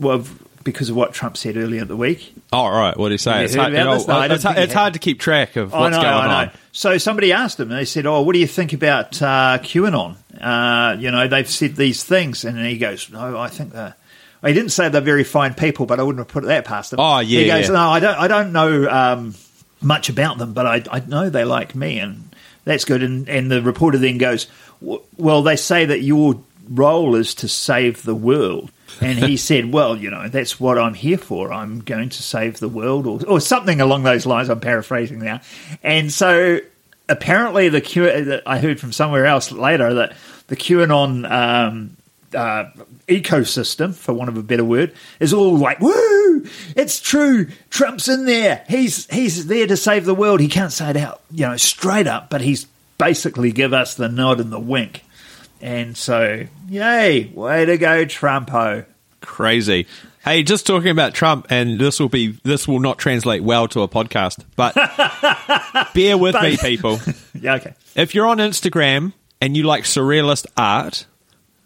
well, 0.00 0.24
because 0.64 0.88
of 0.88 0.96
what 0.96 1.12
Trump 1.12 1.36
said 1.36 1.56
earlier 1.56 1.82
in 1.82 1.88
the 1.88 1.96
week. 1.96 2.32
All 2.52 2.70
right, 2.70 2.96
what 2.96 3.08
do 3.08 3.14
you 3.14 3.18
say? 3.18 3.44
It's 3.44 3.54
heard 3.54 3.60
hard, 3.60 3.72
you 3.72 3.78
know? 3.78 3.84
No, 3.84 3.94
it's, 3.94 4.42
hard, 4.44 4.58
it's 4.58 4.72
hard 4.72 4.92
to 4.94 4.98
keep 5.00 5.20
track 5.20 5.56
of 5.56 5.72
what's 5.72 5.96
know, 5.96 6.02
going 6.02 6.14
I 6.14 6.44
on. 6.44 6.50
So 6.70 6.96
somebody 6.98 7.32
asked 7.32 7.60
him, 7.60 7.70
and 7.70 7.78
they 7.78 7.84
said, 7.84 8.06
"Oh, 8.06 8.22
what 8.22 8.32
do 8.32 8.38
you 8.38 8.46
think 8.46 8.72
about 8.72 9.20
uh, 9.20 9.58
QAnon? 9.60 10.16
Uh, 10.42 10.96
you 10.98 11.10
know, 11.10 11.28
they've 11.28 11.48
said 11.48 11.76
these 11.76 12.02
things," 12.04 12.44
and 12.44 12.58
he 12.58 12.78
goes, 12.78 13.10
"No, 13.10 13.38
I 13.38 13.48
think 13.48 13.72
they're." 13.72 13.94
He 14.44 14.52
didn't 14.52 14.70
say 14.70 14.88
they're 14.88 15.00
very 15.00 15.22
fine 15.22 15.54
people, 15.54 15.86
but 15.86 16.00
I 16.00 16.02
wouldn't 16.02 16.18
have 16.18 16.26
put 16.32 16.42
that 16.44 16.64
past 16.64 16.92
him. 16.92 16.98
Oh, 16.98 17.20
yeah, 17.20 17.40
He 17.40 17.46
goes, 17.46 17.68
yeah. 17.68 17.74
"No, 17.74 17.90
I 17.90 18.00
don't. 18.00 18.18
I 18.18 18.26
don't 18.26 18.52
know 18.52 18.88
um, 18.90 19.34
much 19.80 20.08
about 20.08 20.38
them, 20.38 20.52
but 20.52 20.66
I, 20.66 20.82
I 20.90 21.00
know 21.06 21.30
they 21.30 21.44
like 21.44 21.76
me, 21.76 22.00
and 22.00 22.34
that's 22.64 22.84
good." 22.84 23.02
And, 23.04 23.28
and 23.28 23.50
the 23.50 23.62
reporter 23.62 23.98
then 23.98 24.18
goes, 24.18 24.48
"W- 24.80 25.00
"Well, 25.16 25.42
they 25.44 25.54
say 25.56 25.84
that 25.84 26.00
your 26.02 26.40
role 26.68 27.14
is 27.14 27.34
to 27.36 27.48
save 27.48 28.02
the 28.02 28.16
world." 28.16 28.72
And 29.00 29.16
he 29.16 29.36
said, 29.48 29.72
"Well, 29.72 29.96
you 29.96 30.10
know, 30.10 30.26
that's 30.26 30.58
what 30.58 30.76
I'm 30.76 30.94
here 30.94 31.18
for. 31.18 31.52
I'm 31.52 31.78
going 31.80 32.08
to 32.08 32.22
save 32.22 32.58
the 32.58 32.68
world, 32.68 33.06
or, 33.06 33.24
or 33.28 33.40
something 33.40 33.80
along 33.80 34.02
those 34.02 34.26
lines." 34.26 34.48
I'm 34.50 34.58
paraphrasing 34.58 35.20
now. 35.20 35.40
And 35.84 36.12
so, 36.12 36.58
apparently, 37.12 37.68
the 37.68 37.80
Q. 37.80 38.24
that 38.24 38.42
I 38.46 38.58
heard 38.58 38.80
from 38.80 38.92
somewhere 38.92 39.26
else 39.26 39.52
later 39.52 39.94
that 39.94 40.14
the 40.48 40.56
QAnon 40.56 41.30
um, 41.30 41.96
uh, 42.34 42.70
ecosystem, 43.06 43.94
for 43.94 44.12
want 44.12 44.28
of 44.28 44.36
a 44.36 44.42
better 44.42 44.64
word, 44.64 44.92
is 45.20 45.32
all 45.32 45.56
like, 45.56 45.80
"Woo! 45.80 46.46
It's 46.74 47.00
true. 47.00 47.48
Trump's 47.70 48.08
in 48.08 48.24
there. 48.24 48.64
He's 48.68 49.06
he's 49.10 49.46
there 49.46 49.66
to 49.66 49.76
save 49.76 50.04
the 50.04 50.14
world." 50.14 50.40
He 50.40 50.48
can't 50.48 50.72
say 50.72 50.90
it 50.90 50.96
out, 50.96 51.20
you 51.30 51.46
know, 51.46 51.56
straight 51.56 52.06
up, 52.06 52.30
but 52.30 52.40
he's 52.40 52.66
basically 52.98 53.52
give 53.52 53.72
us 53.72 53.94
the 53.94 54.08
nod 54.08 54.40
and 54.40 54.52
the 54.52 54.60
wink. 54.60 55.04
And 55.60 55.96
so, 55.96 56.46
yay, 56.68 57.26
way 57.26 57.64
to 57.64 57.78
go, 57.78 58.04
Trumpo. 58.04 58.84
Crazy. 59.22 59.86
Hey, 60.24 60.42
just 60.44 60.66
talking 60.66 60.90
about 60.90 61.14
Trump, 61.14 61.46
and 61.50 61.80
this 61.80 61.98
will 61.98 62.08
be 62.08 62.38
this 62.44 62.68
will 62.68 62.78
not 62.78 62.98
translate 62.98 63.42
well 63.42 63.66
to 63.68 63.80
a 63.80 63.88
podcast, 63.88 64.44
but 64.54 64.74
bear 65.94 66.16
with 66.16 66.40
me, 66.40 66.56
people. 66.56 67.00
Yeah, 67.34 67.54
okay. 67.54 67.74
If 67.96 68.14
you're 68.14 68.28
on 68.28 68.38
Instagram 68.38 69.14
and 69.40 69.56
you 69.56 69.64
like 69.64 69.82
surrealist 69.82 70.46
art, 70.56 71.06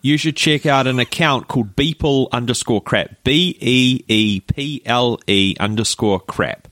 you 0.00 0.16
should 0.16 0.34
check 0.36 0.64
out 0.64 0.86
an 0.86 0.98
account 0.98 1.48
called 1.48 1.76
Beeple 1.76 2.30
underscore 2.32 2.80
crap. 2.80 3.10
B 3.24 3.58
E 3.60 4.02
E 4.08 4.40
P 4.40 4.80
L 4.86 5.18
E 5.26 5.54
underscore 5.60 6.20
crap. 6.20 6.66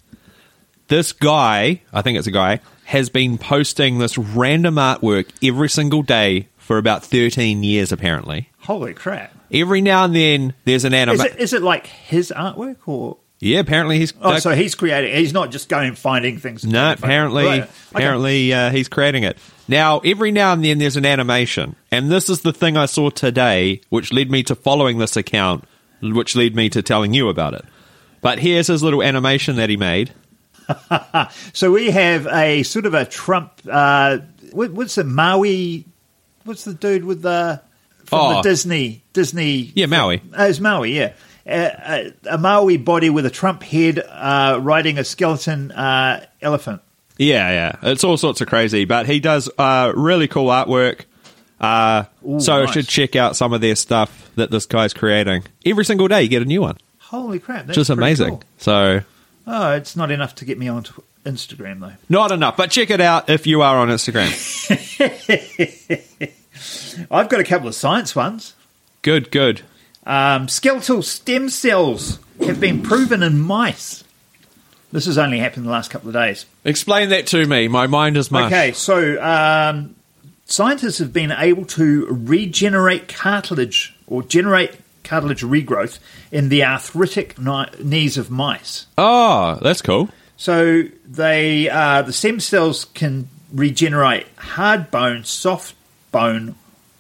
This 0.88 1.12
guy, 1.12 1.82
I 1.92 2.00
think 2.00 2.16
it's 2.16 2.26
a 2.26 2.30
guy, 2.30 2.60
has 2.84 3.10
been 3.10 3.36
posting 3.36 3.98
this 3.98 4.16
random 4.16 4.76
artwork 4.76 5.28
every 5.42 5.68
single 5.68 6.02
day 6.02 6.48
for 6.56 6.78
about 6.78 7.04
13 7.04 7.62
years, 7.62 7.92
apparently. 7.92 8.48
Holy 8.60 8.94
crap. 8.94 9.33
Every 9.52 9.80
now 9.80 10.04
and 10.04 10.14
then 10.14 10.54
there's 10.64 10.84
an 10.84 10.94
animation. 10.94 11.26
Is 11.26 11.32
it, 11.34 11.40
is 11.40 11.52
it 11.52 11.62
like 11.62 11.86
his 11.86 12.32
artwork 12.34 12.76
or? 12.86 13.18
yeah, 13.40 13.58
apparently 13.60 13.98
he's. 13.98 14.12
Oh, 14.20 14.38
so 14.38 14.54
he's 14.54 14.74
creating. 14.74 15.14
He's 15.16 15.32
not 15.32 15.50
just 15.50 15.68
going 15.68 15.88
and 15.88 15.98
finding 15.98 16.38
things. 16.38 16.64
No, 16.64 16.92
apparently, 16.92 17.44
Right. 17.44 17.62
Okay. 17.62 17.70
apparently 17.92 18.52
uh, 18.54 18.70
he's 18.70 18.88
creating 18.88 19.24
it. 19.24 19.36
Now, 19.68 20.00
every 20.00 20.30
now 20.30 20.52
and 20.52 20.64
then 20.64 20.78
there's 20.78 20.96
an 20.96 21.06
animation, 21.06 21.76
and 21.90 22.10
this 22.10 22.28
is 22.28 22.40
the 22.42 22.52
thing 22.52 22.76
I 22.76 22.86
saw 22.86 23.10
today, 23.10 23.80
which 23.90 24.12
led 24.12 24.30
me 24.30 24.42
to 24.44 24.54
following 24.54 24.98
this 24.98 25.16
account, 25.16 25.64
which 26.00 26.36
led 26.36 26.54
me 26.54 26.68
to 26.70 26.82
telling 26.82 27.12
you 27.14 27.28
about 27.28 27.54
it. 27.54 27.64
But 28.20 28.38
here's 28.38 28.66
his 28.68 28.82
little 28.82 29.02
animation 29.02 29.56
that 29.56 29.68
he 29.70 29.76
made. 29.76 30.12
So 31.52 31.70
we 31.72 31.90
have 31.90 32.26
a 32.26 32.62
sort 32.62 32.86
of 32.86 32.94
a 32.94 33.04
Trump. 33.04 33.52
Uh, 33.70 34.18
what, 34.52 34.70
what's 34.72 34.94
the 34.94 35.04
Maui? 35.04 35.84
What's 36.44 36.64
the 36.64 36.72
dude 36.74 37.04
with 37.04 37.20
the 37.22 37.60
from 38.04 38.18
Oh. 38.20 38.34
the 38.36 38.42
Disney 38.48 39.02
Disney? 39.12 39.72
Yeah, 39.74 39.86
Maui. 39.86 40.22
Oh, 40.36 40.46
it's 40.46 40.60
Maui. 40.60 40.96
Yeah, 40.96 41.12
uh, 41.46 41.70
a, 41.86 42.12
a 42.34 42.38
Maui 42.38 42.76
body 42.76 43.10
with 43.10 43.26
a 43.26 43.30
Trump 43.30 43.62
head 43.62 43.98
uh, 43.98 44.58
riding 44.62 44.98
a 44.98 45.04
skeleton 45.04 45.70
uh, 45.72 46.24
elephant. 46.42 46.80
Yeah, 47.18 47.50
yeah, 47.50 47.90
it's 47.90 48.02
all 48.04 48.16
sorts 48.16 48.40
of 48.40 48.48
crazy, 48.48 48.84
but 48.86 49.06
he 49.06 49.20
does 49.20 49.48
uh, 49.58 49.92
really 49.94 50.26
cool 50.28 50.46
artwork. 50.48 51.02
Uh, 51.60 52.04
Ooh, 52.28 52.40
so 52.40 52.62
I 52.62 52.66
should 52.66 52.88
check 52.88 53.14
out 53.16 53.36
some 53.36 53.52
of 53.52 53.60
their 53.60 53.76
stuff 53.76 54.30
that 54.34 54.50
this 54.50 54.66
guy's 54.66 54.92
creating. 54.92 55.44
Every 55.64 55.84
single 55.84 56.08
day, 56.08 56.22
you 56.24 56.28
get 56.28 56.42
a 56.42 56.46
new 56.46 56.60
one, 56.62 56.76
Holy 56.98 57.38
crap! 57.38 57.66
That's 57.66 57.76
just 57.76 57.90
amazing. 57.90 58.30
cool. 58.30 58.42
So 58.58 59.00
Oh, 59.46 59.72
it's 59.72 59.94
not 59.94 60.10
enough 60.10 60.34
to 60.36 60.44
get 60.44 60.58
me 60.58 60.68
onto 60.68 60.92
Instagram 61.24 61.80
though. 61.80 61.92
not 62.08 62.32
enough, 62.32 62.56
but 62.56 62.70
check 62.70 62.90
it 62.90 63.00
out 63.00 63.30
if 63.30 63.46
you 63.46 63.62
are 63.62 63.76
on 63.78 63.88
Instagram. 63.88 64.28
I've 67.10 67.28
got 67.28 67.40
a 67.40 67.44
couple 67.44 67.68
of 67.68 67.74
science 67.74 68.14
ones. 68.14 68.54
good, 69.02 69.30
good. 69.30 69.62
Um, 70.06 70.48
skeletal 70.48 71.02
stem 71.02 71.48
cells 71.48 72.18
have 72.40 72.60
been 72.60 72.82
proven 72.82 73.22
in 73.22 73.40
mice. 73.40 74.04
This 74.92 75.06
has 75.06 75.18
only 75.18 75.38
happened 75.38 75.58
in 75.58 75.64
the 75.64 75.70
last 75.72 75.90
couple 75.90 76.08
of 76.08 76.14
days. 76.14 76.46
Explain 76.64 77.08
that 77.08 77.26
to 77.28 77.46
me. 77.46 77.68
My 77.68 77.86
mind 77.86 78.16
is 78.16 78.30
mush. 78.30 78.52
Okay, 78.52 78.72
so 78.72 79.20
um, 79.22 79.96
scientists 80.44 80.98
have 80.98 81.12
been 81.12 81.32
able 81.32 81.64
to 81.66 82.06
regenerate 82.06 83.08
cartilage 83.08 83.94
or 84.06 84.22
generate 84.22 84.72
cartilage 85.02 85.42
regrowth 85.42 85.98
in 86.30 86.48
the 86.48 86.64
arthritic 86.64 87.38
ni- 87.38 87.66
knees 87.82 88.16
of 88.16 88.30
mice. 88.30 88.86
Oh, 88.96 89.58
that's 89.62 89.82
cool. 89.82 90.10
So 90.36 90.82
they 91.06 91.68
uh, 91.68 92.02
the 92.02 92.12
stem 92.12 92.40
cells 92.40 92.84
can 92.84 93.28
regenerate 93.52 94.26
hard 94.36 94.90
bone, 94.90 95.24
soft 95.24 95.74
bone, 96.14 96.54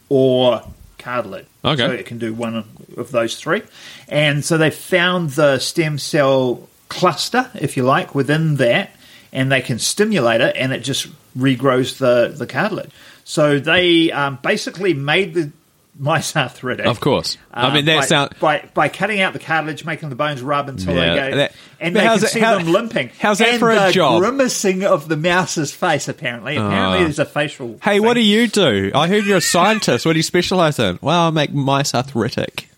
or 0.08 0.62
cartilage. 0.98 1.46
Okay. 1.64 1.86
So 1.86 1.92
it 1.92 2.06
can 2.06 2.18
do 2.18 2.34
one 2.34 2.64
of 2.96 3.10
those 3.10 3.38
three. 3.38 3.62
And 4.08 4.44
so 4.44 4.58
they 4.58 4.70
found 4.70 5.30
the 5.30 5.58
stem 5.58 5.98
cell 5.98 6.68
cluster, 6.88 7.50
if 7.54 7.76
you 7.76 7.84
like, 7.84 8.14
within 8.14 8.56
that, 8.56 8.90
and 9.32 9.50
they 9.50 9.60
can 9.60 9.78
stimulate 9.78 10.40
it, 10.40 10.56
and 10.56 10.72
it 10.72 10.80
just 10.80 11.08
regrows 11.36 11.98
the 11.98 12.34
the 12.36 12.46
cartilage. 12.46 12.90
So 13.24 13.58
they 13.58 14.12
um, 14.12 14.38
basically 14.42 14.94
made 14.94 15.34
the 15.34 15.50
mice 15.98 16.34
arthritic. 16.36 16.86
Of 16.86 17.00
course. 17.00 17.36
I 17.52 17.68
uh, 17.68 17.74
mean, 17.74 17.84
that 17.84 18.00
by, 18.00 18.06
sound- 18.06 18.34
by 18.40 18.68
by 18.74 18.88
cutting 18.88 19.20
out 19.20 19.32
the 19.32 19.38
cartilage, 19.38 19.84
making 19.84 20.08
the 20.08 20.16
bones 20.16 20.42
rub 20.42 20.68
until 20.68 20.94
Yeah, 20.94 21.14
they 21.14 21.30
go, 21.30 21.36
that- 21.36 21.52
and 21.80 21.94
they 21.96 22.00
can 22.00 22.16
it- 22.24 22.28
see 22.28 22.40
how- 22.40 22.58
them 22.58 22.68
limping. 22.68 23.10
how's 23.18 23.38
that 23.38 23.48
and 23.50 23.58
for 23.60 23.70
a 23.70 23.86
the 23.86 23.92
job? 23.92 24.20
Grimacing 24.20 24.84
of 24.84 25.08
the 25.08 25.16
mouse's 25.16 25.72
face. 25.72 26.08
Apparently, 26.08 26.56
apparently, 26.56 27.04
there's 27.04 27.18
a 27.18 27.24
facial. 27.24 27.78
Hey, 27.82 28.00
what 28.00 28.14
do 28.14 28.20
you 28.22 28.46
do? 28.48 28.90
I 28.94 29.08
heard 29.08 29.24
you're 29.26 29.38
a 29.38 29.40
scientist. 29.40 30.04
What 30.06 30.12
do 30.14 30.18
you 30.18 30.22
specialize 30.24 30.78
in? 30.78 30.98
Well, 31.02 31.28
I 31.28 31.30
make 31.30 31.52
mice 31.52 31.94
arthritic. 31.94 32.68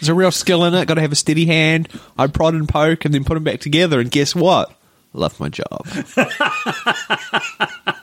There's 0.00 0.08
a 0.08 0.14
real 0.14 0.32
skill 0.32 0.64
in 0.64 0.74
it. 0.74 0.86
Got 0.88 0.94
to 0.94 1.00
have 1.00 1.12
a 1.12 1.16
steady 1.16 1.46
hand. 1.46 1.88
I 2.18 2.26
prod 2.26 2.54
and 2.54 2.68
poke 2.68 3.04
and 3.04 3.14
then 3.14 3.22
put 3.24 3.34
them 3.34 3.44
back 3.44 3.60
together. 3.60 4.00
And 4.00 4.10
guess 4.10 4.34
what? 4.34 4.72
Love 5.12 5.38
my 5.38 5.48
job. 5.48 5.86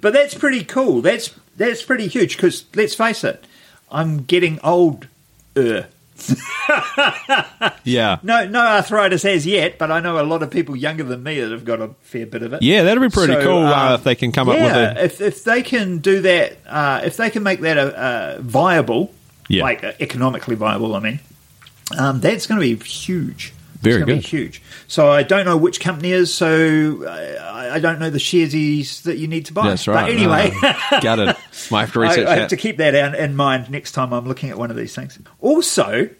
But 0.00 0.14
that's 0.14 0.34
pretty 0.34 0.64
cool. 0.64 1.02
That's 1.02 1.34
that's 1.56 1.82
pretty 1.82 2.06
huge. 2.06 2.36
Because 2.36 2.64
let's 2.74 2.94
face 2.94 3.24
it, 3.24 3.44
I'm 3.90 4.24
getting 4.24 4.58
old. 4.62 5.06
Uh, 5.56 5.82
Yeah. 7.84 8.18
no, 8.22 8.46
no 8.46 8.60
arthritis 8.60 9.24
as 9.24 9.46
yet, 9.46 9.78
but 9.78 9.90
I 9.90 10.00
know 10.00 10.20
a 10.20 10.22
lot 10.24 10.42
of 10.42 10.50
people 10.50 10.76
younger 10.76 11.02
than 11.02 11.22
me 11.22 11.40
that 11.40 11.50
have 11.50 11.64
got 11.64 11.80
a 11.80 11.88
fair 12.02 12.26
bit 12.26 12.42
of 12.42 12.52
it. 12.52 12.62
Yeah, 12.62 12.82
that'd 12.82 13.00
be 13.02 13.08
pretty 13.08 13.32
So, 13.34 13.42
cool 13.42 13.66
uh, 13.66 13.88
um, 13.88 13.94
if 13.94 14.04
they 14.04 14.14
can 14.14 14.32
come 14.32 14.48
up 14.48 14.56
with 14.56 14.72
a. 14.72 15.04
if 15.04 15.20
if 15.20 15.44
they 15.44 15.62
can 15.62 15.98
do 15.98 16.20
that, 16.22 16.58
uh, 16.66 17.00
if 17.04 17.16
they 17.16 17.30
can 17.30 17.42
make 17.42 17.60
that 17.60 17.76
a, 17.78 17.98
uh 17.98 18.38
viable, 18.40 19.12
Yeah. 19.48 19.62
like 19.62 19.82
uh, 19.82 19.92
economically 20.00 20.56
viable, 20.56 20.94
I 20.94 21.00
mean, 21.00 21.20
um, 21.98 22.20
that's 22.20 22.46
going 22.46 22.60
to 22.60 22.76
be 22.76 22.84
huge. 22.84 23.52
Very 23.80 24.04
good. 24.04 24.06
Be 24.06 24.20
huge. 24.20 24.62
So 24.88 25.10
I 25.10 25.22
don't 25.22 25.46
know 25.46 25.56
which 25.56 25.80
company 25.80 26.12
is. 26.12 26.32
So 26.34 27.06
I, 27.08 27.76
I 27.76 27.78
don't 27.78 27.98
know 27.98 28.10
the 28.10 28.18
sharesies 28.18 29.02
that 29.02 29.16
you 29.16 29.26
need 29.26 29.46
to 29.46 29.54
buy. 29.54 29.68
That's 29.68 29.88
right. 29.88 30.06
But 30.06 30.10
anyway. 30.10 30.52
Uh, 30.62 31.00
got 31.00 31.18
it. 31.18 31.36
Might 31.70 31.80
have 31.80 31.92
to 31.94 32.00
I, 32.02 32.08
research 32.08 32.26
I 32.26 32.34
that. 32.34 32.38
have 32.38 32.48
to 32.50 32.56
keep 32.56 32.76
that 32.76 32.94
out 32.94 33.14
in 33.14 33.34
mind 33.36 33.70
next 33.70 33.92
time 33.92 34.12
I'm 34.12 34.28
looking 34.28 34.50
at 34.50 34.58
one 34.58 34.70
of 34.70 34.76
these 34.76 34.94
things. 34.94 35.18
Also, 35.40 36.10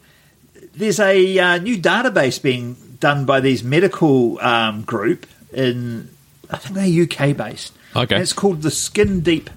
there's 0.75 1.01
a 1.01 1.39
uh, 1.39 1.59
new 1.59 1.77
database 1.77 2.41
being 2.41 2.77
done 2.99 3.25
by 3.25 3.41
these 3.41 3.63
medical 3.63 4.41
um, 4.41 4.83
group 4.83 5.27
in, 5.53 6.09
I 6.51 6.57
think 6.57 6.75
they're 6.77 7.29
UK 7.31 7.37
based. 7.37 7.73
Okay. 7.95 8.15
And 8.15 8.23
it's 8.23 8.33
called 8.33 8.63
the 8.63 8.71
Skin 8.71 9.21
Deep 9.21 9.51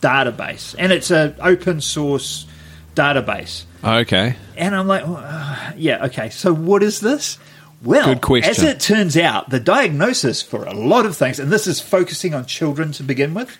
database, 0.00 0.74
and 0.78 0.92
it's 0.92 1.10
an 1.10 1.34
open 1.40 1.80
source 1.80 2.46
database. 2.94 3.64
Okay. 3.86 4.36
And 4.56 4.74
I'm 4.74 4.86
like, 4.86 5.04
uh, 5.06 5.72
yeah, 5.76 6.04
okay. 6.06 6.30
So 6.30 6.52
what 6.52 6.82
is 6.82 7.00
this? 7.00 7.38
Well, 7.82 8.06
Good 8.06 8.22
question. 8.22 8.50
as 8.50 8.62
it 8.62 8.80
turns 8.80 9.16
out, 9.16 9.50
the 9.50 9.60
diagnosis 9.60 10.42
for 10.42 10.64
a 10.64 10.72
lot 10.74 11.06
of 11.06 11.16
things, 11.16 11.38
and 11.38 11.52
this 11.52 11.66
is 11.66 11.78
focusing 11.80 12.34
on 12.34 12.46
children 12.46 12.92
to 12.92 13.02
begin 13.02 13.34
with, 13.34 13.56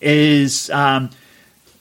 is 0.00 0.70
um, 0.70 1.10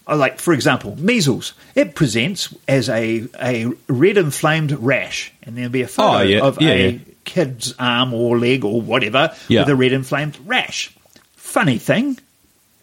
uh, 0.07 0.15
like, 0.17 0.37
for 0.39 0.53
example, 0.53 0.95
measles. 0.97 1.53
It 1.73 1.95
presents 1.95 2.53
as 2.67 2.89
a, 2.89 3.25
a 3.41 3.71
red 3.87 4.17
inflamed 4.17 4.71
rash, 4.73 5.31
and 5.43 5.55
there'll 5.57 5.71
be 5.71 5.81
a 5.81 5.87
photo 5.87 6.17
Oh, 6.19 6.21
yeah, 6.23 6.41
of 6.41 6.61
yeah, 6.61 6.69
a 6.71 6.89
yeah. 6.91 6.99
kid's 7.23 7.73
arm 7.79 8.13
or 8.13 8.37
leg 8.37 8.65
or 8.65 8.81
whatever 8.81 9.33
with 9.49 9.69
a 9.69 9.75
red 9.75 9.93
inflamed 9.93 10.37
rash. 10.45 10.93
Funny 11.35 11.77
thing, 11.77 12.19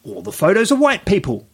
all 0.05 0.23
the 0.23 0.33
photos 0.33 0.73
are 0.73 0.77
white 0.79 1.05
people. 1.05 1.47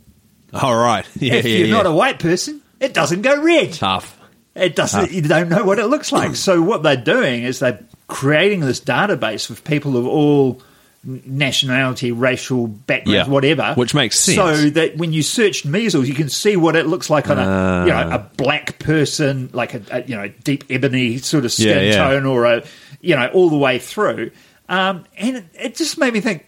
All 0.52 0.76
right. 0.76 1.04
Yeah, 1.20 1.34
if 1.34 1.46
you're 1.46 1.68
not 1.68 1.86
a 1.86 1.92
white 1.92 2.20
person, 2.20 2.62
it 2.84 2.94
doesn't 2.94 3.22
go 3.22 3.42
red. 3.42 3.72
Tough. 3.72 4.18
It 4.54 4.76
doesn't. 4.76 5.10
You 5.10 5.22
don't 5.22 5.48
know 5.48 5.64
what 5.64 5.78
it 5.78 5.86
looks 5.86 6.12
like. 6.12 6.36
So 6.36 6.62
what 6.62 6.82
they're 6.84 6.96
doing 6.96 7.42
is 7.42 7.58
they're 7.58 7.80
creating 8.06 8.60
this 8.60 8.80
database 8.80 9.50
of 9.50 9.64
people 9.64 9.96
of 9.96 10.06
all 10.06 10.62
nationality, 11.02 12.12
racial 12.12 12.66
background, 12.66 13.14
Yeah. 13.14 13.28
whatever, 13.28 13.74
Which 13.74 13.94
makes 13.94 14.18
sense. 14.18 14.36
So 14.36 14.70
that 14.70 14.96
when 14.96 15.12
you 15.12 15.22
search 15.22 15.64
measles, 15.64 16.08
you 16.08 16.14
can 16.14 16.28
see 16.28 16.56
what 16.56 16.76
it 16.76 16.86
looks 16.86 17.10
like 17.10 17.28
on 17.28 17.38
a 17.38 17.42
you 17.86 17.92
know 17.92 18.10
Ah. 18.12 18.14
a 18.14 18.18
black 18.36 18.78
person, 18.78 19.50
like 19.52 19.74
a, 19.74 19.82
a 19.90 20.02
you 20.02 20.16
know 20.16 20.28
deep 20.44 20.64
ebony 20.70 21.18
sort 21.18 21.44
of 21.44 21.52
skin 21.52 21.68
Yeah, 21.68 21.80
yeah. 21.82 22.08
tone, 22.08 22.24
or 22.24 22.44
a 22.46 22.62
you 23.00 23.16
know 23.16 23.26
all 23.34 23.50
the 23.50 23.56
way 23.58 23.78
through. 23.78 24.30
Um, 24.68 25.04
and 25.18 25.36
it, 25.38 25.44
it 25.60 25.74
just 25.76 25.98
made 25.98 26.14
me 26.14 26.20
think, 26.20 26.46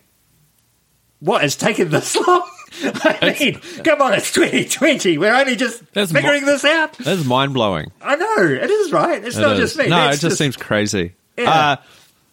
what 1.21 1.43
has 1.43 1.57
taken 1.57 1.91
this 1.91 2.17
long? 2.27 2.49
I 2.83 3.37
mean, 3.39 3.61
come 3.85 4.03
on, 4.03 4.15
it's 4.15 4.33
2020. 4.33 5.19
We're 5.19 5.35
only 5.35 5.57
just 5.57 5.83
That's 5.95 6.13
figuring 6.13 6.43
mo- 6.43 6.49
this 6.53 6.65
out. 6.65 6.93
That's 6.99 7.25
mind 7.25 7.55
blowing. 7.55 7.91
I 8.03 8.17
know 8.17 8.37
it 8.39 8.71
is 8.71 8.93
right. 8.93 9.25
It's 9.25 9.37
not 9.37 9.57
just 9.57 9.77
me. 9.79 9.85
No, 9.89 9.97
That's 9.97 10.19
it 10.19 10.29
just, 10.29 10.39
seems 10.39 10.57
crazy. 10.57 11.13
Yeah. 11.39 11.51
Uh, 11.51 11.77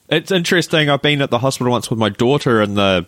it's 0.09 0.31
interesting. 0.31 0.89
I've 0.89 1.01
been 1.01 1.21
at 1.21 1.29
the 1.29 1.39
hospital 1.39 1.71
once 1.71 1.89
with 1.89 1.99
my 1.99 2.09
daughter, 2.09 2.61
and 2.61 2.75
the 2.75 3.05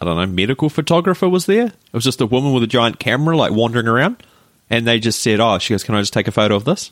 I 0.00 0.04
don't 0.04 0.16
know 0.16 0.26
medical 0.26 0.68
photographer 0.68 1.28
was 1.28 1.46
there. 1.46 1.66
It 1.66 1.92
was 1.92 2.04
just 2.04 2.20
a 2.20 2.26
woman 2.26 2.52
with 2.52 2.62
a 2.62 2.66
giant 2.66 2.98
camera, 2.98 3.36
like 3.36 3.52
wandering 3.52 3.86
around, 3.86 4.22
and 4.68 4.86
they 4.86 4.98
just 4.98 5.22
said, 5.22 5.38
"Oh," 5.40 5.58
she 5.58 5.72
goes, 5.74 5.84
"Can 5.84 5.94
I 5.94 6.00
just 6.00 6.12
take 6.12 6.26
a 6.28 6.32
photo 6.32 6.56
of 6.56 6.64
this?" 6.64 6.90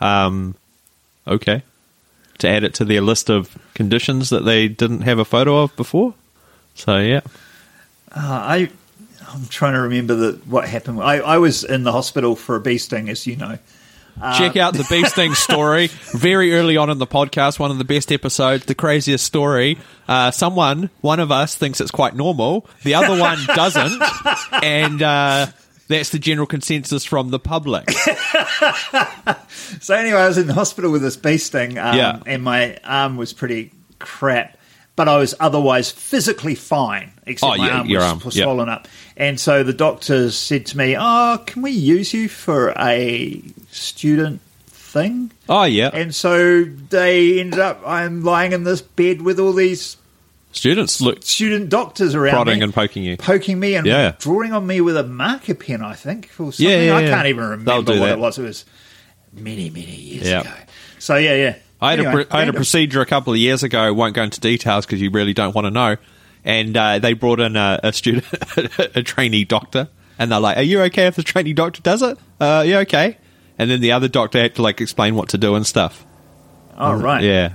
Um, 0.00 0.56
okay, 1.26 1.62
to 2.38 2.48
add 2.48 2.64
it 2.64 2.74
to 2.74 2.84
their 2.84 3.00
list 3.00 3.30
of 3.30 3.56
conditions 3.74 4.30
that 4.30 4.44
they 4.44 4.66
didn't 4.68 5.02
have 5.02 5.18
a 5.20 5.24
photo 5.24 5.58
of 5.62 5.74
before. 5.76 6.14
So 6.74 6.98
yeah, 6.98 7.20
Uh, 8.10 8.20
I, 8.20 8.70
I'm 9.34 9.46
trying 9.48 9.72
to 9.74 9.80
remember 9.80 10.14
the, 10.14 10.32
what 10.46 10.68
happened. 10.68 11.00
I, 11.02 11.16
I 11.16 11.38
was 11.38 11.64
in 11.64 11.82
the 11.82 11.92
hospital 11.92 12.36
for 12.36 12.54
a 12.56 12.60
bee 12.60 12.78
sting, 12.78 13.08
as 13.08 13.26
you 13.26 13.36
know. 13.36 13.58
check 14.36 14.56
out 14.56 14.74
the 14.74 14.86
bee 14.88 15.04
sting 15.06 15.34
story 15.34 15.88
very 16.12 16.54
early 16.54 16.76
on 16.76 16.88
in 16.88 16.98
the 16.98 17.06
podcast. 17.06 17.58
One 17.58 17.72
of 17.72 17.78
the 17.78 17.84
best 17.84 18.12
episodes, 18.12 18.64
the 18.66 18.74
craziest 18.76 19.24
story. 19.24 19.76
Uh, 20.06 20.30
someone, 20.30 20.88
one 21.00 21.18
of 21.18 21.32
us, 21.32 21.56
thinks 21.56 21.80
it's 21.80 21.90
quite 21.90 22.14
normal. 22.14 22.66
The 22.84 22.94
other 22.94 23.18
one 23.20 23.38
doesn't, 23.46 24.00
and 24.62 25.02
uh, 25.02 25.46
that's 25.88 26.10
the 26.10 26.20
general 26.20 26.46
consensus 26.46 27.04
from 27.04 27.30
the 27.30 27.40
public. 27.40 27.88
So 29.80 29.94
anyway, 29.94 30.20
I 30.20 30.28
was 30.28 30.38
in 30.38 30.46
the 30.46 30.54
hospital 30.54 30.90
with 30.90 31.02
this 31.02 31.16
bee 31.16 31.36
sting, 31.38 31.78
um, 31.78 31.96
Yeah. 31.96 32.20
and 32.26 32.42
my 32.42 32.78
arm 32.84 33.16
was 33.16 33.32
pretty 33.32 33.72
crap, 33.98 34.56
but 34.96 35.08
I 35.08 35.16
was 35.18 35.34
otherwise 35.40 35.90
physically 35.90 36.54
fine, 36.54 37.12
except 37.26 37.52
Oh, 37.54 37.56
my 37.56 37.66
yeah, 37.68 37.76
arm 37.78 37.88
was, 37.88 38.02
arm, 38.04 38.20
was 38.24 38.36
yeah. 38.36 38.44
swollen 38.44 38.68
up. 38.68 38.86
And 39.16 39.38
so 39.40 39.62
the 39.62 39.72
doctors 39.72 40.36
said 40.36 40.66
to 40.66 40.76
me, 40.78 40.96
"Oh, 40.98 41.42
can 41.46 41.62
we 41.62 41.70
use 41.72 42.12
you 42.14 42.28
for 42.28 42.72
a 42.78 43.42
student 43.70 44.40
thing?" 44.68 45.32
Oh 45.48 45.64
yeah, 45.64 45.90
And 45.92 46.14
so 46.14 46.64
they 46.64 47.40
ended 47.40 47.58
up. 47.60 47.82
I'm 47.86 48.22
lying 48.24 48.52
in 48.52 48.64
this 48.64 48.80
bed 48.82 49.22
with 49.22 49.38
all 49.40 49.52
these 49.52 49.96
students 50.52 51.00
look 51.00 51.20
student 51.24 51.68
doctors 51.68 52.14
around 52.14 52.34
prodding 52.34 52.58
me, 52.60 52.64
and 52.64 52.72
poking 52.72 53.02
you. 53.02 53.16
poking 53.16 53.58
me 53.58 53.74
and 53.74 53.84
Yeah. 53.86 54.12
drawing 54.20 54.52
on 54.52 54.64
me 54.64 54.80
with 54.80 54.96
a 54.96 55.02
marker 55.02 55.54
pen. 55.54 55.82
I 55.82 55.94
think 55.94 56.26
or 56.38 56.52
something. 56.52 56.66
Yeah, 56.68 56.80
yeah, 56.80 56.96
I 56.96 57.02
can't 57.02 57.26
even 57.26 57.42
remember 57.44 57.72
what 57.92 58.06
that. 58.06 58.12
it 58.12 58.18
was. 58.20 58.38
It 58.38 58.42
was 58.42 58.64
many, 59.32 59.68
many 59.70 59.96
years 59.96 60.28
ago. 60.28 60.50
So 61.00 61.16
yeah, 61.16 61.34
yeah. 61.34 61.54
I 61.84 61.90
had, 61.92 62.00
Anyway, 62.00 62.26
a, 62.30 62.36
had 62.36 62.48
a 62.48 62.52
procedure 62.52 63.00
a 63.00 63.06
couple 63.06 63.32
of 63.32 63.38
years 63.38 63.62
ago. 63.62 63.92
Won't 63.92 64.14
go 64.14 64.22
into 64.22 64.40
details 64.40 64.86
because 64.86 65.00
you 65.00 65.10
really 65.10 65.34
don't 65.34 65.54
want 65.54 65.66
to 65.66 65.70
know. 65.70 65.96
And 66.44 66.76
uh, 66.76 66.98
they 66.98 67.12
brought 67.14 67.40
in 67.40 67.56
a, 67.56 67.80
a 67.82 67.92
student, 67.92 68.26
a 68.96 69.02
trainee 69.02 69.44
doctor, 69.44 69.88
and 70.18 70.30
they're 70.30 70.40
like, 70.40 70.56
"Are 70.58 70.62
you 70.62 70.82
okay 70.82 71.06
if 71.06 71.16
the 71.16 71.22
trainee 71.22 71.52
doctor 71.52 71.80
does 71.82 72.02
it? 72.02 72.18
Uh, 72.40 72.64
yeah, 72.66 72.78
okay." 72.78 73.18
And 73.58 73.70
then 73.70 73.80
the 73.80 73.92
other 73.92 74.08
doctor 74.08 74.40
had 74.40 74.54
to 74.56 74.62
like 74.62 74.80
explain 74.80 75.14
what 75.14 75.28
to 75.30 75.38
do 75.38 75.54
and 75.54 75.66
stuff. 75.66 76.04
Oh 76.76 76.92
right, 76.92 77.22
Yeah, 77.22 77.52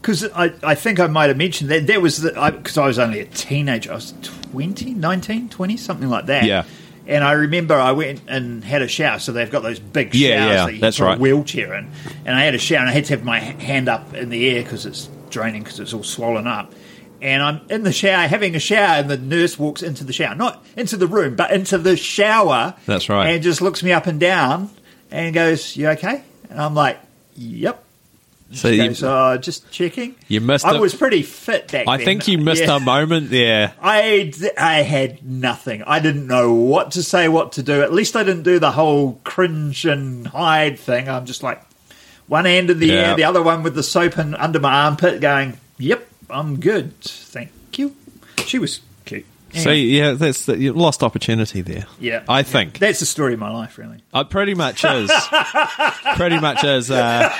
Because 0.00 0.24
I, 0.30 0.52
I 0.62 0.74
think 0.74 1.00
I 1.00 1.06
might 1.06 1.28
have 1.28 1.36
mentioned 1.36 1.70
that 1.70 1.86
there 1.86 2.00
was 2.00 2.22
the 2.22 2.30
because 2.30 2.78
I, 2.78 2.86
was 2.86 2.98
only 2.98 3.20
a 3.20 3.26
teenager. 3.26 3.92
I 3.92 3.96
was 3.96 4.14
20, 4.52 4.94
19, 4.94 5.48
20, 5.50 5.76
something 5.76 6.08
like 6.08 6.26
that. 6.26 6.44
Yeah. 6.44 6.64
And 7.08 7.24
I 7.24 7.32
remember 7.32 7.74
I 7.74 7.92
went 7.92 8.20
and 8.28 8.62
had 8.62 8.82
a 8.82 8.88
shower. 8.88 9.18
So 9.18 9.32
they've 9.32 9.50
got 9.50 9.62
those 9.62 9.78
big 9.80 10.08
showers 10.14 10.20
Yeah, 10.20 10.46
yeah, 10.46 10.66
that 10.66 10.74
you 10.74 10.80
that's 10.80 10.98
put 10.98 11.04
a 11.04 11.06
right. 11.06 11.18
wheelchair 11.18 11.72
in. 11.74 11.90
And 12.26 12.36
I 12.36 12.42
had 12.44 12.54
a 12.54 12.58
shower 12.58 12.80
and 12.80 12.88
I 12.90 12.92
had 12.92 13.06
to 13.06 13.14
have 13.16 13.24
my 13.24 13.40
hand 13.40 13.88
up 13.88 14.12
in 14.14 14.28
the 14.28 14.48
air 14.50 14.62
because 14.62 14.84
it's 14.84 15.08
draining 15.30 15.62
because 15.62 15.80
it's 15.80 15.94
all 15.94 16.02
swollen 16.04 16.46
up. 16.46 16.72
And 17.20 17.42
I'm 17.42 17.60
in 17.70 17.82
the 17.82 17.92
shower 17.92 18.28
having 18.28 18.54
a 18.54 18.60
shower, 18.60 19.00
and 19.00 19.10
the 19.10 19.16
nurse 19.16 19.58
walks 19.58 19.82
into 19.82 20.04
the 20.04 20.12
shower, 20.12 20.36
not 20.36 20.64
into 20.76 20.96
the 20.96 21.08
room, 21.08 21.34
but 21.34 21.50
into 21.50 21.76
the 21.76 21.96
shower. 21.96 22.74
That's 22.86 23.08
right. 23.08 23.30
And 23.30 23.42
just 23.42 23.60
looks 23.60 23.82
me 23.82 23.90
up 23.90 24.06
and 24.06 24.20
down 24.20 24.70
and 25.10 25.34
goes, 25.34 25.76
"You 25.76 25.88
okay?" 25.88 26.22
And 26.48 26.60
I'm 26.60 26.74
like, 26.76 27.00
"Yep." 27.34 27.82
So 28.52 28.68
you, 28.68 28.88
goes, 28.88 29.02
"Oh, 29.02 29.36
just 29.38 29.70
checking." 29.70 30.14
You 30.28 30.40
missed 30.40 30.64
I 30.64 30.76
a- 30.76 30.80
was 30.80 30.94
pretty 30.94 31.22
fit 31.22 31.62
back 31.62 31.68
then. 31.68 31.88
I 31.88 31.96
then. 31.98 32.06
think 32.06 32.28
you 32.28 32.38
missed 32.38 32.62
Yeah. 32.64 32.76
a 32.76 32.80
moment 32.80 33.30
there. 33.30 33.72
I 33.82 34.32
I 34.58 34.82
had 34.82 35.24
nothing. 35.24 35.82
I 35.82 35.98
didn't 36.00 36.26
know 36.26 36.52
what 36.54 36.92
to 36.92 37.02
say, 37.02 37.28
what 37.28 37.52
to 37.52 37.62
do. 37.62 37.82
At 37.82 37.92
least 37.92 38.16
I 38.16 38.22
didn't 38.24 38.42
do 38.44 38.58
the 38.58 38.72
whole 38.72 39.20
cringe 39.24 39.84
and 39.84 40.26
hide 40.26 40.78
thing. 40.78 41.08
I'm 41.08 41.26
just 41.26 41.42
like 41.42 41.62
one 42.26 42.44
hand 42.46 42.70
in 42.70 42.78
the 42.78 42.86
Yeah. 42.86 43.10
air, 43.10 43.16
the 43.16 43.24
other 43.24 43.42
one 43.42 43.62
with 43.62 43.74
the 43.74 43.82
soap 43.82 44.16
and 44.18 44.34
under 44.36 44.60
my 44.60 44.84
armpit, 44.84 45.20
going, 45.20 45.58
"Yep, 45.78 46.06
I'm 46.30 46.58
good. 46.60 46.92
Thank 47.02 47.50
you." 47.76 47.94
She 48.46 48.58
was 48.58 48.80
So 49.54 49.70
yeah, 49.70 50.12
that's 50.12 50.46
the, 50.46 50.58
you 50.58 50.72
lost 50.72 51.02
opportunity 51.02 51.62
there. 51.62 51.86
yeah, 51.98 52.22
I 52.28 52.42
think 52.42 52.78
that's 52.78 53.00
the 53.00 53.06
story 53.06 53.32
of 53.34 53.40
my 53.40 53.50
life, 53.50 53.78
really. 53.78 54.02
it 54.14 54.30
pretty 54.30 54.54
much 54.54 54.84
is. 54.84 55.10
pretty 56.16 56.38
much 56.38 56.64
is. 56.64 56.90
Uh, 56.90 57.30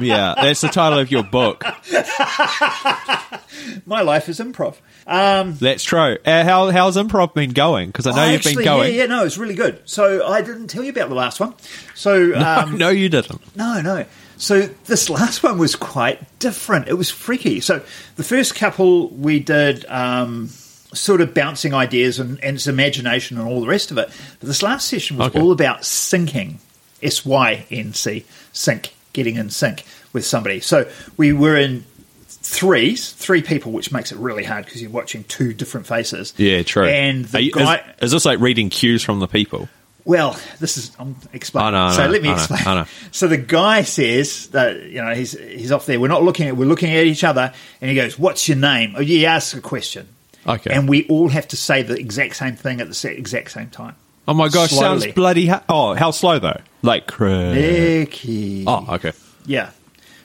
yeah, 0.00 0.34
that's 0.36 0.62
the 0.62 0.68
title 0.68 0.98
of 0.98 1.10
your 1.10 1.24
book. 1.24 1.62
My 3.86 4.02
life 4.02 4.28
is 4.28 4.40
improv. 4.40 4.76
Um, 5.06 5.54
That's 5.54 5.84
true. 5.84 6.16
Uh, 6.24 6.44
how 6.44 6.70
how's 6.70 6.96
improv 6.96 7.34
been 7.34 7.50
going? 7.50 7.88
Because 7.88 8.06
I 8.06 8.12
know 8.12 8.22
I 8.22 8.26
you've 8.32 8.38
actually, 8.38 8.56
been 8.56 8.64
going. 8.64 8.94
Yeah, 8.94 9.00
yeah, 9.00 9.06
no, 9.06 9.24
it's 9.24 9.38
really 9.38 9.54
good. 9.54 9.82
So 9.84 10.26
I 10.26 10.42
didn't 10.42 10.68
tell 10.68 10.82
you 10.82 10.90
about 10.90 11.08
the 11.08 11.14
last 11.14 11.40
one. 11.40 11.54
So 11.94 12.34
um, 12.34 12.78
no, 12.78 12.88
you 12.90 13.08
didn't. 13.08 13.56
No, 13.56 13.80
no. 13.80 14.04
So 14.36 14.62
this 14.86 15.08
last 15.08 15.42
one 15.42 15.58
was 15.58 15.76
quite 15.76 16.38
different. 16.38 16.88
It 16.88 16.94
was 16.94 17.10
freaky. 17.10 17.60
So 17.60 17.82
the 18.16 18.24
first 18.24 18.54
couple 18.54 19.08
we 19.08 19.38
did 19.38 19.84
um, 19.86 20.50
sort 20.94 21.20
of 21.20 21.32
bouncing 21.34 21.72
ideas 21.74 22.18
and, 22.18 22.42
and 22.44 22.56
its 22.56 22.66
imagination 22.66 23.38
and 23.38 23.48
all 23.48 23.60
the 23.60 23.66
rest 23.66 23.90
of 23.90 23.98
it. 23.98 24.08
But 24.40 24.46
this 24.46 24.62
last 24.62 24.88
session 24.88 25.16
was 25.18 25.28
Okay. 25.28 25.40
all 25.40 25.52
about 25.52 25.80
syncing, 25.82 26.56
S 27.02 27.24
Y 27.24 27.64
N 27.70 27.92
C, 27.94 28.24
sync, 28.52 28.92
getting 29.12 29.36
in 29.36 29.50
sync 29.50 29.84
with 30.12 30.24
somebody. 30.24 30.60
So 30.60 30.88
we 31.16 31.32
were 31.32 31.56
in 31.56 31.84
threes, 32.28 33.12
three 33.12 33.42
people, 33.42 33.72
which 33.72 33.92
makes 33.92 34.12
it 34.12 34.18
really 34.18 34.44
hard 34.44 34.64
because 34.64 34.82
you're 34.82 34.90
watching 34.90 35.24
two 35.24 35.52
different 35.54 35.86
faces. 35.86 36.34
Yeah, 36.36 36.62
true. 36.62 36.86
And 36.86 37.24
the 37.26 37.42
you- 37.42 37.52
guy. 37.52 37.76
is, 37.76 37.82
is 38.06 38.10
this 38.12 38.24
like 38.24 38.40
reading 38.40 38.68
cues 38.70 39.02
from 39.02 39.20
the 39.20 39.28
people? 39.28 39.68
Well, 40.04 40.36
this 40.58 40.76
is 40.76 40.90
I'm 40.98 41.14
explaining. 41.32 41.74
Know, 41.74 41.84
I 41.86 41.92
so 41.92 42.04
know, 42.06 42.10
let 42.10 42.22
me 42.22 42.28
know, 42.28 42.34
explain. 42.34 42.86
So 43.12 43.28
the 43.28 43.36
guy 43.36 43.82
says 43.82 44.48
that 44.48 44.82
you 44.86 45.00
know 45.00 45.14
he's 45.14 45.38
he's 45.38 45.70
off 45.70 45.86
there. 45.86 46.00
We're 46.00 46.08
not 46.08 46.24
looking 46.24 46.48
at 46.48 46.56
we're 46.56 46.66
looking 46.66 46.90
at 46.92 47.04
each 47.04 47.22
other, 47.22 47.52
and 47.80 47.88
he 47.88 47.94
goes, 47.94 48.18
"What's 48.18 48.48
your 48.48 48.56
name?" 48.58 48.94
Oh, 48.96 49.00
he 49.02 49.24
asks 49.26 49.54
a 49.54 49.60
question, 49.60 50.08
Okay. 50.46 50.72
and 50.72 50.88
we 50.88 51.06
all 51.08 51.28
have 51.28 51.48
to 51.48 51.56
say 51.56 51.82
the 51.82 51.98
exact 51.98 52.36
same 52.36 52.56
thing 52.56 52.80
at 52.80 52.90
the 52.90 53.10
exact 53.10 53.52
same 53.52 53.70
time. 53.70 53.94
Oh 54.26 54.34
my 54.34 54.48
gosh, 54.48 54.70
sounds 54.70 55.06
bloody. 55.08 55.46
Ha- 55.48 55.64
oh, 55.68 55.94
how 55.94 56.10
slow 56.10 56.38
though? 56.38 56.60
Like. 56.82 57.06
cra- 57.06 57.54
Nikki. 57.54 58.64
Oh, 58.66 58.86
okay. 58.94 59.12
Yeah, 59.46 59.70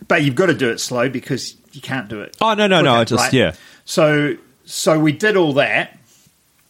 but 0.08 0.24
you've 0.24 0.36
got 0.36 0.48
to 0.48 0.54
do 0.54 0.70
it 0.70 0.80
slow 0.80 1.10
because 1.10 1.56
you 1.72 1.82
can't 1.82 2.08
do 2.08 2.22
it. 2.22 2.38
Oh 2.40 2.54
no, 2.54 2.68
no, 2.68 2.82
no. 2.82 2.94
I 2.94 3.04
just 3.04 3.26
right? 3.26 3.34
yeah. 3.34 3.54
So 3.86 4.38
so 4.66 5.00
we 5.00 5.14
did 5.14 5.36
all 5.36 5.54
that, 5.54 5.98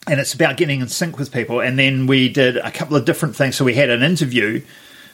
and 0.07 0.19
it's 0.19 0.33
about 0.33 0.57
getting 0.57 0.81
in 0.81 0.88
sync 0.88 1.17
with 1.17 1.31
people. 1.31 1.60
And 1.60 1.77
then 1.77 2.07
we 2.07 2.29
did 2.29 2.57
a 2.57 2.71
couple 2.71 2.95
of 2.95 3.05
different 3.05 3.36
things. 3.36 3.55
So 3.55 3.65
we 3.65 3.73
had 3.73 3.89
an 3.89 4.03
interview. 4.03 4.62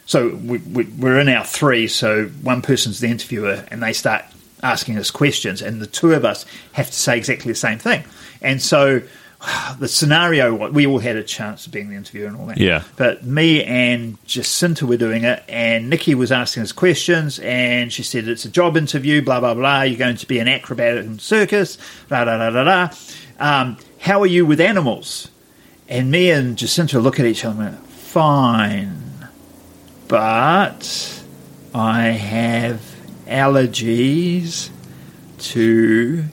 So 0.05 0.29
we, 0.35 0.57
we, 0.57 0.83
we're 0.83 1.19
in 1.19 1.29
our 1.29 1.45
three. 1.45 1.87
So 1.87 2.25
one 2.41 2.61
person's 2.61 2.99
the 2.99 3.07
interviewer, 3.07 3.65
and 3.71 3.81
they 3.81 3.93
start 3.93 4.25
asking 4.63 4.97
us 4.97 5.11
questions, 5.11 5.61
and 5.61 5.81
the 5.81 5.87
two 5.87 6.13
of 6.13 6.25
us 6.25 6.45
have 6.71 6.87
to 6.87 6.95
say 6.95 7.17
exactly 7.17 7.51
the 7.51 7.57
same 7.57 7.77
thing. 7.77 8.03
And 8.41 8.61
so 8.61 9.01
the 9.79 9.87
scenario, 9.87 10.69
we 10.69 10.87
all 10.87 10.99
had 10.99 11.15
a 11.15 11.23
chance 11.23 11.65
of 11.65 11.71
being 11.71 11.89
the 11.89 11.95
interviewer 11.95 12.27
and 12.27 12.37
all 12.37 12.45
that. 12.47 12.57
Yeah. 12.57 12.83
But 12.95 13.23
me 13.23 13.63
and 13.63 14.17
Jacinta 14.25 14.85
were 14.85 14.97
doing 14.97 15.23
it, 15.23 15.43
and 15.47 15.89
Nikki 15.89 16.15
was 16.15 16.31
asking 16.31 16.63
us 16.63 16.71
questions, 16.71 17.39
and 17.39 17.91
she 17.91 18.03
said 18.03 18.27
it's 18.27 18.45
a 18.45 18.49
job 18.49 18.77
interview, 18.77 19.21
blah 19.21 19.39
blah 19.39 19.53
blah. 19.53 19.81
You're 19.83 19.99
going 19.99 20.17
to 20.17 20.27
be 20.27 20.39
an 20.39 20.47
acrobat 20.47 20.97
in 20.97 21.19
circus, 21.19 21.77
da 22.09 22.25
da 22.25 22.37
da 22.37 22.49
da 22.49 22.63
da. 22.63 22.95
Um, 23.39 23.77
how 23.99 24.21
are 24.21 24.27
you 24.27 24.45
with 24.45 24.61
animals? 24.61 25.29
And 25.89 26.09
me 26.09 26.31
and 26.31 26.57
Jacinta 26.57 26.99
look 26.99 27.19
at 27.19 27.25
each 27.25 27.43
other 27.43 27.61
and 27.61 27.73
went, 27.73 27.87
fine, 27.87 29.27
but 30.07 31.23
I 31.75 32.03
have 32.03 32.92
allergies 33.27 34.69
to. 35.39 36.23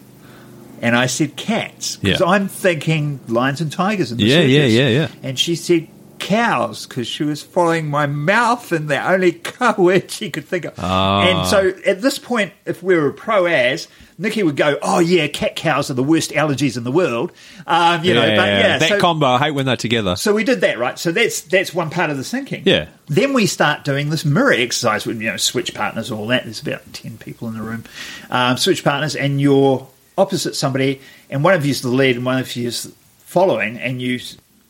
And 0.82 0.96
I 0.96 1.06
said 1.06 1.36
cats 1.36 1.96
because 1.96 2.20
Yeah. 2.20 2.26
I'm 2.26 2.48
thinking 2.48 3.20
lions 3.28 3.60
and 3.60 3.70
tigers 3.70 4.12
in 4.12 4.18
the 4.18 4.24
Yeah, 4.24 4.36
circus. 4.36 4.50
yeah, 4.50 4.64
yeah, 4.64 4.88
yeah. 4.88 5.08
And 5.22 5.38
she 5.38 5.54
said 5.54 5.88
cows 6.20 6.86
because 6.86 7.08
she 7.08 7.24
was 7.24 7.42
following 7.42 7.88
my 7.88 8.06
mouth 8.06 8.70
and 8.70 8.88
the 8.88 9.10
only 9.10 9.32
co 9.44 9.74
word 9.76 10.10
she 10.10 10.30
could 10.30 10.44
think 10.44 10.66
of. 10.66 10.74
Ah. 10.78 11.22
And 11.22 11.48
so 11.48 11.72
at 11.84 12.00
this 12.02 12.18
point, 12.18 12.52
if 12.64 12.82
we 12.82 12.94
were 12.94 13.10
pro 13.10 13.46
as, 13.46 13.88
Nikki 14.18 14.42
would 14.42 14.56
go, 14.56 14.78
"Oh 14.82 14.98
yeah, 14.98 15.26
cat 15.28 15.56
cows 15.56 15.90
are 15.90 15.94
the 15.94 16.02
worst 16.02 16.30
allergies 16.30 16.76
in 16.76 16.84
the 16.84 16.92
world." 16.92 17.32
Um, 17.66 18.04
you 18.04 18.14
know, 18.14 18.20
but 18.20 18.46
yeah, 18.46 18.78
that 18.78 18.88
so, 18.88 19.00
combo. 19.00 19.26
I 19.26 19.38
hate 19.38 19.52
when 19.52 19.64
they're 19.66 19.76
together. 19.76 20.14
so 20.14 20.34
we 20.34 20.44
did 20.44 20.60
that, 20.60 20.78
right? 20.78 20.98
So 20.98 21.10
that's 21.10 21.40
that's 21.40 21.72
one 21.72 21.88
part 21.90 22.10
of 22.10 22.18
the 22.18 22.24
thinking. 22.24 22.62
Yeah. 22.66 22.88
Then 23.06 23.32
we 23.32 23.46
start 23.46 23.84
doing 23.84 24.10
this 24.10 24.24
mirror 24.24 24.52
exercise 24.52 25.06
with 25.06 25.20
you 25.20 25.30
know 25.30 25.38
switch 25.38 25.74
partners, 25.74 26.10
all 26.10 26.26
that. 26.28 26.44
There's 26.44 26.60
about 26.60 26.92
ten 26.92 27.16
people 27.16 27.48
in 27.48 27.54
the 27.54 27.62
room, 27.62 27.84
um, 28.28 28.58
switch 28.58 28.84
partners, 28.84 29.16
and 29.16 29.40
you're 29.40 29.88
opposite 30.18 30.54
somebody, 30.54 31.00
and 31.30 31.42
one 31.42 31.54
of 31.54 31.64
you's 31.64 31.80
the 31.80 31.88
lead, 31.88 32.16
and 32.16 32.24
one 32.24 32.38
of 32.38 32.54
you 32.54 32.64
you's 32.64 32.92
following, 33.20 33.78
and 33.78 34.02
you 34.02 34.20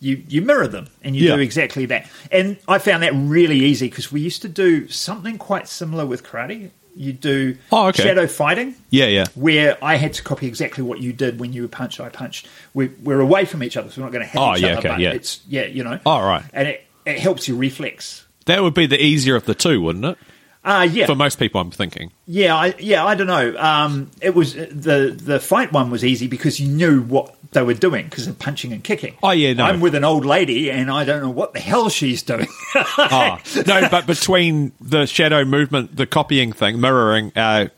you 0.00 0.22
you 0.28 0.42
mirror 0.42 0.66
them, 0.66 0.88
and 1.04 1.14
you 1.14 1.28
Yeah. 1.28 1.36
do 1.36 1.40
exactly 1.42 1.86
that. 1.86 2.08
And 2.32 2.56
I 2.66 2.78
found 2.78 3.02
that 3.02 3.12
really 3.14 3.58
easy 3.58 3.88
because 3.88 4.10
we 4.10 4.20
used 4.20 4.42
to 4.42 4.48
do 4.48 4.88
something 4.88 5.38
quite 5.38 5.68
similar 5.68 6.06
with 6.06 6.22
karate. 6.24 6.70
You 6.96 7.12
do 7.12 7.56
Oh, 7.70 7.86
okay. 7.88 8.02
shadow 8.02 8.26
fighting 8.26 8.74
Yeah, 8.90 9.06
yeah. 9.06 9.26
where 9.36 9.78
I 9.82 9.94
had 9.94 10.12
to 10.14 10.22
copy 10.22 10.46
exactly 10.48 10.82
what 10.82 11.00
you 11.00 11.12
did 11.12 11.38
when 11.38 11.52
you 11.52 11.62
were 11.62 11.68
punched, 11.68 12.00
I 12.00 12.08
punched. 12.08 12.48
We, 12.74 12.88
we're 13.02 13.20
away 13.20 13.44
from 13.44 13.62
each 13.62 13.76
other, 13.76 13.88
so 13.90 14.00
we're 14.00 14.06
not 14.06 14.12
going 14.12 14.24
to 14.24 14.30
hit 14.30 14.40
Oh, 14.40 14.54
each 14.56 14.62
yeah, 14.62 14.68
other. 14.70 14.78
okay, 14.80 14.88
but 14.88 14.98
yeah. 14.98 15.10
it's 15.12 15.40
yeah, 15.48 15.66
you 15.66 15.84
know. 15.84 16.00
Oh, 16.04 16.20
right. 16.20 16.42
And 16.52 16.66
it, 16.66 16.84
it 17.06 17.18
helps 17.20 17.46
your 17.46 17.56
reflex. 17.58 18.24
That 18.46 18.62
would 18.62 18.74
be 18.74 18.86
the 18.86 19.00
easier 19.02 19.36
of 19.36 19.44
the 19.44 19.54
two, 19.54 19.80
wouldn't 19.80 20.04
it? 20.04 20.18
Uh, 20.62 20.86
yeah, 20.90 21.06
For 21.06 21.14
most 21.14 21.38
people, 21.38 21.58
I'm 21.60 21.70
thinking. 21.70 22.12
yeah, 22.26 22.54
I, 22.54 22.74
yeah. 22.78 23.04
I 23.06 23.14
don't 23.14 23.26
know. 23.26 23.56
Um, 23.56 24.10
it 24.20 24.34
was 24.34 24.54
the 24.54 25.16
the 25.16 25.40
fight 25.40 25.72
one 25.72 25.90
was 25.90 26.04
easy 26.04 26.26
because 26.26 26.60
you 26.60 26.68
knew 26.68 27.00
what 27.00 27.34
they 27.52 27.62
were 27.62 27.74
doing 27.74 28.04
because 28.04 28.26
they're 28.26 28.34
punching 28.34 28.70
and 28.72 28.84
kicking. 28.84 29.16
Oh, 29.22 29.30
yeah, 29.30 29.54
no. 29.54 29.64
I'm 29.64 29.80
with 29.80 29.94
an 29.94 30.04
old 30.04 30.24
lady 30.26 30.70
and 30.70 30.90
I 30.90 31.04
don't 31.04 31.22
know 31.22 31.30
what 31.30 31.54
the 31.54 31.60
hell 31.60 31.88
she's 31.88 32.22
doing. 32.22 32.46
Oh, 32.74 33.38
no, 33.66 33.88
but 33.90 34.06
between 34.06 34.72
the 34.80 35.06
shadow 35.06 35.44
movement, 35.44 35.96
the 35.96 36.06
copying 36.06 36.52
thing, 36.52 36.80
mirroring 36.80 37.32
uh, 37.34 37.68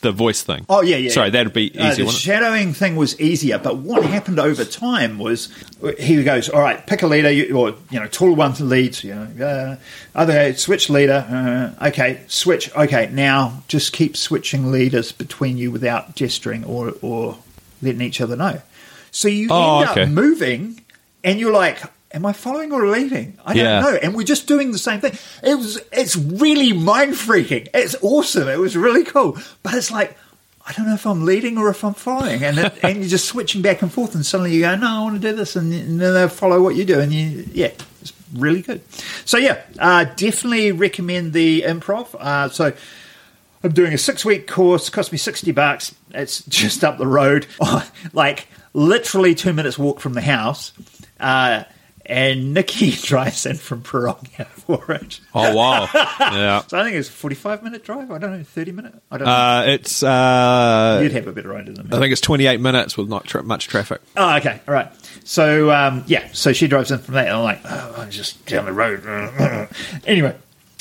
the 0.00 0.12
voice 0.12 0.42
thing. 0.42 0.64
Oh 0.68 0.82
yeah, 0.82 0.96
yeah. 0.96 1.10
Sorry, 1.10 1.30
that'd 1.30 1.52
be 1.52 1.70
Uh, 1.78 1.88
easier. 1.90 1.96
the 1.96 2.04
wouldn't 2.04 2.16
it? 2.18 2.20
shadowing 2.20 2.72
thing 2.72 2.96
was 2.96 3.18
easier, 3.20 3.58
but 3.58 3.78
what 3.78 4.04
happened 4.04 4.38
over 4.38 4.64
time 4.64 5.18
was 5.18 5.48
he 5.98 6.22
goes, 6.22 6.48
"All 6.48 6.60
right, 6.60 6.84
pick 6.86 7.02
a 7.02 7.06
leader, 7.06 7.30
you, 7.30 7.56
or 7.56 7.74
you 7.90 7.98
know, 8.00 8.06
taller 8.06 8.32
one 8.34 8.54
leads. 8.60 9.02
You 9.04 9.14
know, 9.14 9.44
uh, 9.46 9.76
other 10.14 10.54
switch 10.54 10.88
leader. 10.90 11.74
Uh, 11.80 11.86
okay, 11.88 12.20
switch. 12.28 12.74
Okay, 12.76 13.08
now 13.12 13.62
just 13.68 13.92
keep 13.92 14.16
switching 14.16 14.70
leaders 14.72 15.12
between 15.12 15.56
you 15.58 15.70
without 15.70 16.14
gesturing 16.14 16.64
or 16.64 16.94
or 17.02 17.38
letting 17.82 18.00
each 18.02 18.20
other 18.20 18.36
know. 18.36 18.60
So 19.10 19.28
you 19.28 19.48
Oh, 19.50 19.80
end 19.80 19.90
okay. 19.90 20.02
up 20.02 20.08
moving, 20.08 20.80
and 21.24 21.38
you're 21.40 21.52
like. 21.52 21.78
Am 22.12 22.24
I 22.24 22.32
following 22.32 22.72
or 22.72 22.88
leading? 22.88 23.38
I 23.44 23.52
don't 23.54 23.64
Yeah. 23.64 23.80
know. 23.80 23.94
And 23.94 24.14
we're 24.14 24.22
just 24.24 24.46
doing 24.46 24.72
the 24.72 24.78
same 24.78 25.00
thing. 25.00 25.12
It 25.42 25.56
was. 25.56 25.78
It's 25.92 26.16
really 26.16 26.72
mind 26.72 27.12
freaking. 27.14 27.68
It's 27.74 27.94
awesome. 28.00 28.48
It 28.48 28.58
was 28.58 28.76
really 28.76 29.04
cool. 29.04 29.36
But 29.62 29.74
it's 29.74 29.90
like 29.90 30.16
I 30.66 30.72
don't 30.72 30.86
know 30.86 30.94
if 30.94 31.06
I'm 31.06 31.24
leading 31.24 31.56
or 31.58 31.68
if 31.70 31.82
I'm 31.84 31.94
following, 31.94 32.42
and 32.44 32.58
it, 32.58 32.74
and 32.82 32.96
you're 32.98 33.08
just 33.08 33.26
switching 33.26 33.62
back 33.62 33.80
and 33.82 33.90
forth, 33.92 34.14
and 34.14 34.24
suddenly 34.24 34.54
you 34.54 34.60
go, 34.62 34.74
no, 34.76 34.86
I 34.86 35.00
want 35.00 35.20
to 35.20 35.30
do 35.30 35.34
this, 35.34 35.56
and, 35.56 35.72
and 35.72 35.98
then 35.98 36.12
they 36.12 36.28
follow 36.28 36.62
what 36.62 36.76
you 36.76 36.84
do, 36.84 37.00
and 37.00 37.10
you, 37.10 37.46
yeah, 37.52 37.70
it's 38.02 38.12
really 38.34 38.60
good. 38.60 38.82
So 39.24 39.38
yeah, 39.38 39.62
uh, 39.78 40.04
definitely 40.04 40.72
recommend 40.72 41.32
the 41.32 41.62
improv. 41.62 42.14
Uh, 42.14 42.50
so 42.50 42.74
I'm 43.64 43.72
doing 43.72 43.94
a 43.94 43.98
six 43.98 44.26
week 44.26 44.46
course, 44.46 44.90
cost 44.90 45.10
me 45.10 45.16
sixty 45.16 45.52
bucks. 45.52 45.94
It's 46.10 46.42
just 46.44 46.84
up 46.84 46.98
the 46.98 47.06
road, 47.06 47.46
like 48.12 48.48
literally 48.74 49.34
two 49.34 49.54
minutes 49.54 49.78
walk 49.78 50.00
from 50.00 50.12
the 50.12 50.20
house. 50.20 50.72
Uh, 51.18 51.64
and 52.08 52.54
Nikki 52.54 52.90
drives 53.02 53.44
in 53.46 53.56
from 53.56 53.82
Pirongia 53.82 54.46
for 54.46 54.90
it. 54.92 55.20
Oh, 55.34 55.54
wow. 55.54 55.88
yeah. 55.94 56.62
So 56.66 56.78
I 56.78 56.84
think 56.84 56.96
it's 56.96 57.08
a 57.08 57.12
45 57.12 57.62
minute 57.62 57.84
drive. 57.84 58.10
I 58.10 58.18
don't 58.18 58.36
know, 58.38 58.42
30 58.42 58.72
minute. 58.72 58.94
I 59.10 59.18
don't 59.18 59.26
know. 59.26 59.32
Uh, 59.32 59.64
it's, 59.66 60.02
uh, 60.02 61.00
You'd 61.02 61.12
have 61.12 61.26
a 61.26 61.32
better 61.32 61.54
idea 61.54 61.74
than 61.74 61.88
me. 61.88 61.96
I 61.96 62.00
think 62.00 62.12
it's 62.12 62.20
28 62.20 62.60
minutes 62.60 62.96
with 62.96 63.08
not 63.08 63.24
tra- 63.24 63.42
much 63.42 63.68
traffic. 63.68 64.00
Oh, 64.16 64.36
okay, 64.36 64.60
all 64.66 64.74
right. 64.74 64.90
So 65.24 65.70
um, 65.70 66.04
yeah, 66.06 66.28
so 66.32 66.52
she 66.52 66.66
drives 66.68 66.90
in 66.90 66.98
from 66.98 67.14
that, 67.14 67.26
and 67.26 67.36
I'm 67.36 67.44
like, 67.44 67.60
oh, 67.64 67.94
I'm 67.98 68.10
just 68.10 68.44
down 68.46 68.64
the 68.64 68.72
road. 68.72 69.04
anyway, 70.06 70.34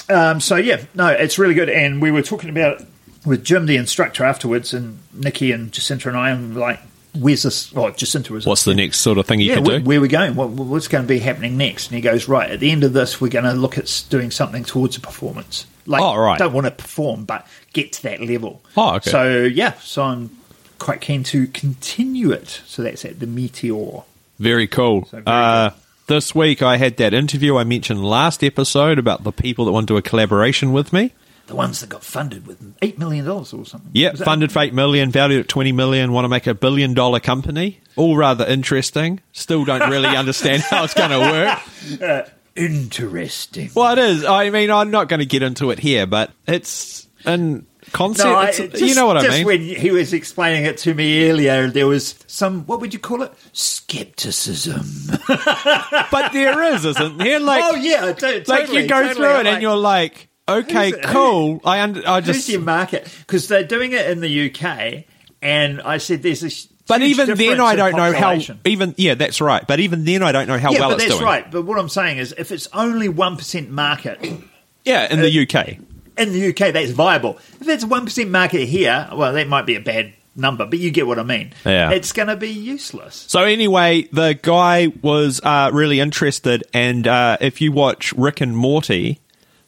um, 0.10 0.40
so 0.40 0.56
yeah, 0.56 0.84
no, 0.96 1.08
it's 1.08 1.38
really 1.38 1.54
good. 1.54 1.70
And 1.70 2.02
we 2.02 2.12
were 2.12 2.22
talking 2.22 2.50
about 2.50 2.80
it 2.82 2.88
with 3.26 3.44
Jim, 3.44 3.66
the 3.66 3.76
instructor, 3.76 4.24
afterwards, 4.24 4.74
and 4.74 5.00
Nikki 5.14 5.52
and 5.52 5.72
Jacinta 5.72 6.08
and 6.08 6.18
I, 6.18 6.30
and 6.30 6.56
like, 6.56 6.80
where's 7.16 7.44
this? 7.44 7.76
Oh, 7.76 7.90
Jacinta 7.92 8.34
was. 8.34 8.46
What's 8.46 8.66
the 8.66 8.76
next 8.76 9.00
sort 9.00 9.18
of 9.18 9.26
thing 9.26 9.40
you 9.40 9.50
yeah, 9.50 9.56
can 9.56 9.64
where, 9.64 9.80
do? 9.80 9.86
where 9.86 9.98
are 9.98 10.02
we 10.02 10.08
going? 10.08 10.36
What, 10.36 10.50
what's 10.50 10.88
going 10.88 11.04
to 11.04 11.08
be 11.08 11.20
happening 11.20 11.58
next? 11.58 11.88
And 11.88 11.96
he 11.96 12.02
goes, 12.02 12.28
right, 12.28 12.50
at 12.50 12.60
the 12.60 12.72
end 12.72 12.84
of 12.84 12.94
this, 12.94 13.20
we're 13.22 13.30
going 13.30 13.46
to 13.46 13.54
look 13.54 13.78
at 13.78 14.06
doing 14.10 14.32
something 14.32 14.64
towards 14.64 14.98
a 14.98 15.02
performance. 15.02 15.66
Like, 15.86 16.02
Oh, 16.02 16.18
right. 16.18 16.38
don't 16.38 16.54
want 16.54 16.66
to 16.66 16.72
perform, 16.72 17.26
but 17.26 17.48
get 17.74 17.94
to 17.94 18.04
that 18.04 18.22
level. 18.22 18.62
Oh, 18.76 18.96
okay. 18.96 19.10
So, 19.10 19.44
yeah, 19.44 19.74
so 19.80 20.04
I'm 20.04 20.38
quite 20.80 21.02
keen 21.02 21.24
to 21.24 21.48
continue 21.48 22.32
it. 22.32 22.62
So 22.66 22.84
that's 22.84 23.06
at 23.06 23.20
the 23.20 23.28
Meteor. 23.28 24.04
Very 24.40 24.68
cool. 24.68 25.06
So 25.06 25.22
very 25.22 25.24
uh, 25.26 25.70
this 26.08 26.36
week 26.36 26.62
I 26.62 26.78
had 26.78 26.98
that 26.98 27.14
interview 27.14 27.58
I 27.58 27.64
mentioned 27.64 28.04
last 28.04 28.44
episode 28.44 29.00
about 29.00 29.24
the 29.24 29.32
people 29.32 29.66
that 29.66 29.72
want 29.72 29.88
to 29.88 29.94
do 29.94 29.98
a 29.98 30.02
collaboration 30.02 30.72
with 30.74 30.94
me. 30.94 31.14
The 31.48 31.56
ones 31.56 31.80
that 31.80 31.88
got 31.90 32.04
funded 32.04 32.46
with 32.46 32.78
$8 32.82 32.98
million 32.98 33.28
or 33.28 33.46
something. 33.46 33.90
Yeah, 33.94 34.14
funded 34.14 34.52
for 34.52 34.60
eight 34.60 34.74
million, 34.74 35.12
valued 35.12 35.40
at 35.42 35.48
twenty 35.48 35.72
million. 35.72 36.12
Want 36.12 36.26
to 36.26 36.30
make 36.30 36.46
a 36.46 36.54
billion 36.54 36.94
dollar 36.94 37.20
company? 37.22 37.80
All 37.96 38.18
rather 38.18 38.46
interesting. 38.46 39.22
Still 39.32 39.64
don't 39.64 39.90
really 39.90 40.10
understand 40.18 40.62
how 40.64 40.84
it's 40.84 40.94
going 40.94 41.10
to 41.12 41.20
work. 41.20 42.02
Uh, 42.02 42.30
interesting. 42.56 43.70
Well, 43.74 43.94
it 43.94 44.00
is. 44.00 44.26
I 44.26 44.50
mean, 44.50 44.70
I'm 44.72 44.92
not 44.92 45.08
going 45.08 45.22
to 45.22 45.26
get 45.26 45.42
into 45.42 45.72
it 45.72 45.80
here, 45.80 46.06
but 46.06 46.32
it's 46.48 47.08
in 47.26 47.66
concept. 47.94 48.28
I- 48.28 48.50
it's- 48.50 48.72
just- 48.72 48.84
you 48.84 48.94
know 48.96 49.08
what 49.08 49.16
I 49.18 49.22
mean? 49.22 49.32
just 49.32 49.46
when 49.46 49.62
he 49.62 49.92
was 49.92 50.12
explaining 50.12 50.66
it 50.66 50.78
to 50.80 50.94
me 50.94 51.30
earlier, 51.30 51.70
there 51.70 51.88
was 51.88 52.16
some, 52.28 52.66
what 52.66 52.82
would 52.82 52.94
you 52.94 53.00
call 53.00 53.22
it? 53.22 53.32
Skepticism. 53.54 54.86
but 55.28 56.34
there 56.34 56.62
is, 56.74 56.84
isn't 56.86 57.18
there? 57.18 57.40
Like, 57.40 57.64
oh, 57.66 57.76
yeah, 57.76 58.12
to- 58.12 58.44
like 58.48 58.68
you 58.72 58.86
go 58.88 59.02
totally. 59.02 59.14
through 59.16 59.26
it 59.26 59.30
I'm 59.32 59.38
and 59.40 59.48
like, 59.48 59.62
you're 59.62 59.76
like, 59.78 60.28
okay, 60.48 60.92
Who's- 60.92 61.06
cool. 61.06 61.62
I 61.66 61.82
under, 61.82 62.02
I 62.08 62.22
Who's 62.22 62.36
just. 62.38 62.50
your 62.50 62.62
market? 62.62 63.08
Because 63.20 63.48
they're 63.48 63.64
doing 63.64 63.92
it 63.94 64.10
in 64.10 64.20
the 64.22 64.50
UK, 64.52 65.04
and 65.42 65.82
I 65.82 65.98
said 65.98 66.24
there's 66.24 66.44
a 66.44 66.50
But 66.88 67.02
even 67.02 67.36
then, 67.36 67.60
I 67.62 67.76
don't 67.76 67.96
know 67.96 68.14
how. 68.14 68.40
Even 68.66 68.94
yeah, 68.98 69.16
that's 69.16 69.42
right. 69.42 69.66
But 69.68 69.80
even 69.80 70.06
then, 70.06 70.24
I 70.24 70.32
don't 70.32 70.48
know 70.48 70.58
how 70.58 70.72
yeah, 70.72 70.80
well 70.80 70.90
but 70.90 70.96
it's 70.96 71.06
that's 71.06 71.16
doing. 71.20 71.26
right. 71.26 71.52
But 71.52 71.64
what 71.64 71.78
I'm 71.78 71.90
saying 71.90 72.18
is, 72.18 72.34
if 72.38 72.52
it's 72.52 72.68
only 72.74 73.10
one 73.10 73.38
percent 73.38 73.70
market 73.70 74.20
Yeah, 74.86 75.12
in 75.12 75.20
the 75.22 75.42
UK. 75.42 75.78
in 76.18 76.32
the 76.32 76.50
UK, 76.50 76.74
that's 76.74 76.92
viable. 76.92 77.38
If 77.60 77.68
it's 77.68 77.84
one 77.86 78.06
percent 78.06 78.30
market 78.32 78.66
here, 78.68 79.08
well, 79.14 79.34
that 79.34 79.48
might 79.48 79.66
be 79.66 79.76
a 79.76 79.82
bad 79.82 80.14
number, 80.34 80.66
but 80.66 80.80
you 80.80 80.92
get 80.92 81.06
what 81.08 81.18
I 81.20 81.24
mean. 81.24 81.52
Yeah. 81.66 81.90
it's 81.92 82.12
going 82.14 82.28
to 82.30 82.36
be 82.38 82.50
useless. 82.50 83.26
So 83.28 83.42
anyway, 83.44 84.04
the 84.14 84.38
guy 84.42 84.88
was 85.02 85.42
uh, 85.44 85.72
really 85.74 86.00
interested, 86.00 86.64
and 86.74 87.06
uh, 87.08 87.38
if 87.42 87.60
you 87.60 87.72
watch 87.74 88.14
Rick 88.14 88.40
and 88.40 88.56
Morty, 88.56 89.20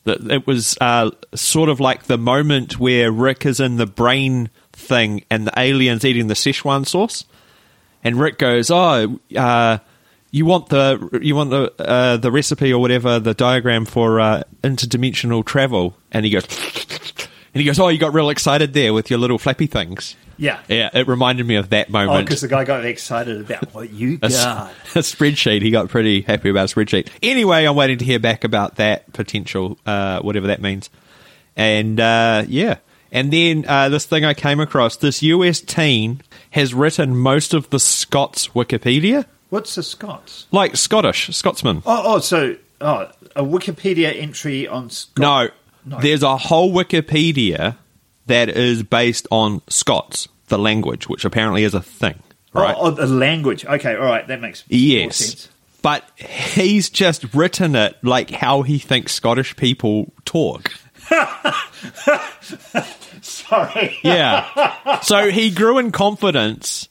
it 0.05 0.47
was 0.47 0.77
uh, 0.81 1.11
sort 1.35 1.69
of 1.69 1.79
like 1.79 2.03
the 2.03 2.17
moment 2.17 2.79
where 2.79 3.11
Rick 3.11 3.45
is 3.45 3.59
in 3.59 3.77
the 3.77 3.85
brain 3.85 4.49
thing, 4.73 5.23
and 5.29 5.47
the 5.47 5.53
aliens 5.57 6.05
eating 6.05 6.27
the 6.27 6.33
Szechuan 6.33 6.87
sauce, 6.87 7.25
and 8.03 8.19
Rick 8.19 8.37
goes, 8.37 8.71
"Oh, 8.71 9.19
uh, 9.35 9.77
you 10.31 10.45
want 10.45 10.69
the 10.69 11.19
you 11.21 11.35
want 11.35 11.49
the 11.49 11.73
uh, 11.79 12.17
the 12.17 12.31
recipe 12.31 12.71
or 12.73 12.79
whatever, 12.79 13.19
the 13.19 13.33
diagram 13.33 13.85
for 13.85 14.19
uh, 14.19 14.43
interdimensional 14.63 15.45
travel?" 15.45 15.95
And 16.11 16.25
he 16.25 16.31
goes, 16.31 16.45
and 17.53 17.61
he 17.61 17.63
goes, 17.63 17.79
"Oh, 17.79 17.89
you 17.89 17.99
got 17.99 18.13
real 18.13 18.29
excited 18.29 18.73
there 18.73 18.93
with 18.93 19.09
your 19.09 19.19
little 19.19 19.37
flappy 19.37 19.67
things." 19.67 20.15
Yeah. 20.39 20.59
Yeah, 20.69 20.89
it 20.93 21.07
reminded 21.07 21.45
me 21.45 21.55
of 21.55 21.69
that 21.69 21.87
Oh, 21.89 21.91
moment 21.91 22.25
because 22.25 22.39
the 22.41 22.47
guy 22.47 22.63
got 22.63 22.85
excited 22.85 23.41
about 23.41 23.73
what 23.73 23.91
you 23.91 24.17
a, 24.21 24.29
got. 24.29 24.71
a 24.95 24.99
spreadsheet. 24.99 25.61
He 25.61 25.69
got 25.69 25.89
pretty 25.89 26.21
happy 26.21 26.49
about 26.49 26.71
a 26.71 26.75
spreadsheet. 26.75 27.09
Anyway, 27.21 27.65
I'm 27.65 27.75
waiting 27.75 27.97
to 27.99 28.05
hear 28.05 28.19
back 28.19 28.43
about 28.45 28.77
that 28.77 29.11
potential, 29.13 29.77
uh, 29.85 30.21
whatever 30.21 30.47
that 30.47 30.61
means. 30.61 30.89
And 31.57 31.99
uh, 31.99 32.45
yeah, 32.47 32.77
and 33.11 33.33
then 33.33 33.65
uh, 33.67 33.89
this 33.89 34.05
thing 34.05 34.23
I 34.23 34.33
came 34.33 34.59
across: 34.61 34.95
this 34.95 35.21
US 35.21 35.59
teen 35.59 36.21
has 36.51 36.73
written 36.73 37.17
most 37.17 37.53
of 37.53 37.69
the 37.69 37.79
Scots 37.79 38.47
Wikipedia, 38.49 39.25
What's 39.49 39.75
the 39.75 39.83
Scots? 39.83 40.47
like 40.51 40.77
Scottish 40.77 41.35
Scotsman. 41.35 41.83
Oh, 41.85 42.15
oh, 42.15 42.19
so 42.19 42.55
oh, 42.79 43.11
a 43.35 43.43
Wikipedia 43.43 44.15
entry 44.17 44.67
on 44.69 44.89
Scot- 44.89 45.17
No, 45.19 45.49
No. 45.97 45.99
there's 46.01 46.23
a 46.23 46.37
whole 46.37 46.71
Wikipedia 46.73 47.75
that 48.29 48.49
is 48.49 48.81
based 48.81 49.27
on 49.29 49.61
Scots, 49.67 50.27
the 50.47 50.57
language, 50.57 51.07
which 51.07 51.25
apparently 51.25 51.63
is 51.63 51.73
a 51.75 51.81
thing, 51.81 52.15
oh, 52.55 52.61
right? 52.61 52.75
Oh, 52.77 52.87
oh, 52.87 52.91
the 52.91 53.05
language. 53.05 53.65
Okay, 53.65 53.95
all 53.95 54.05
right, 54.05 54.25
that 54.27 54.41
makes 54.41 54.63
more 54.69 54.77
Yes. 54.79 55.17
sense. 55.17 55.49
But 55.81 56.03
he's 56.17 56.89
just 56.89 57.33
written 57.33 57.75
it 57.75 57.95
like 58.03 58.31
how 58.31 58.63
he 58.63 58.79
thinks 58.79 59.13
Scottish 59.13 59.55
people 59.55 60.11
talk. 60.25 60.71
Sorry. 63.21 63.97
Yeah. 64.03 64.99
so 65.01 65.29
he 65.31 65.51
grew 65.51 65.77
in 65.77 65.91
confidence. 65.91 66.89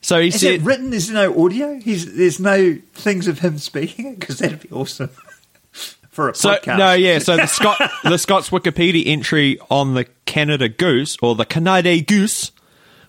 So 0.00 0.20
he 0.20 0.28
Is 0.28 0.40
said, 0.40 0.54
it 0.54 0.62
written? 0.62 0.90
There's 0.90 1.10
no 1.10 1.44
audio. 1.44 1.78
He's, 1.80 2.14
there's 2.16 2.38
no 2.40 2.76
things 2.94 3.26
of 3.26 3.38
him 3.38 3.58
speaking 3.58 4.06
it 4.14 4.20
because 4.20 4.38
that'd 4.38 4.60
be 4.60 4.70
awesome 4.70 5.10
for 6.14 6.30
a 6.30 6.34
so 6.34 6.54
podcast. 6.54 6.78
no, 6.78 6.92
yeah. 6.92 7.18
So 7.18 7.36
the 7.36 7.46
Scot, 7.46 7.78
the 8.04 8.18
Scots 8.18 8.50
Wikipedia 8.50 9.06
entry 9.06 9.58
on 9.70 9.94
the 9.94 10.04
Canada 10.24 10.68
goose 10.68 11.16
or 11.20 11.34
the 11.34 11.44
Canada 11.44 12.00
goose 12.00 12.52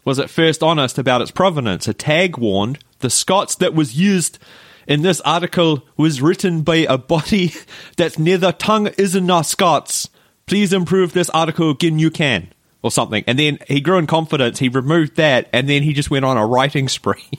was 0.03 0.19
at 0.19 0.29
first 0.29 0.61
honest 0.61 0.97
about 0.97 1.21
its 1.21 1.31
provenance. 1.31 1.87
A 1.87 1.93
tag 1.93 2.37
warned 2.37 2.79
the 2.99 3.09
Scots 3.09 3.55
that 3.55 3.73
was 3.73 3.95
used 3.95 4.39
in 4.87 5.01
this 5.01 5.21
article 5.21 5.85
was 5.97 6.21
written 6.21 6.61
by 6.61 6.77
a 6.77 6.97
body 6.97 7.53
that's 7.97 8.19
neither 8.19 8.51
tongue 8.51 8.87
isn't 8.97 9.25
not 9.25 9.45
Scots. 9.45 10.09
Please 10.45 10.73
improve 10.73 11.13
this 11.13 11.29
article 11.31 11.71
again 11.71 11.99
you 11.99 12.11
can. 12.11 12.51
Or 12.81 12.91
something. 12.91 13.23
And 13.25 13.39
then 13.39 13.57
he 13.67 13.81
grew 13.81 13.97
in 13.97 14.05
confidence, 14.05 14.59
he 14.59 14.69
removed 14.69 15.15
that, 15.15 15.49
and 15.51 15.67
then 15.67 15.81
he 15.81 15.91
just 15.91 16.11
went 16.11 16.23
on 16.23 16.37
a 16.37 16.45
writing 16.45 16.87
spree. 16.89 17.31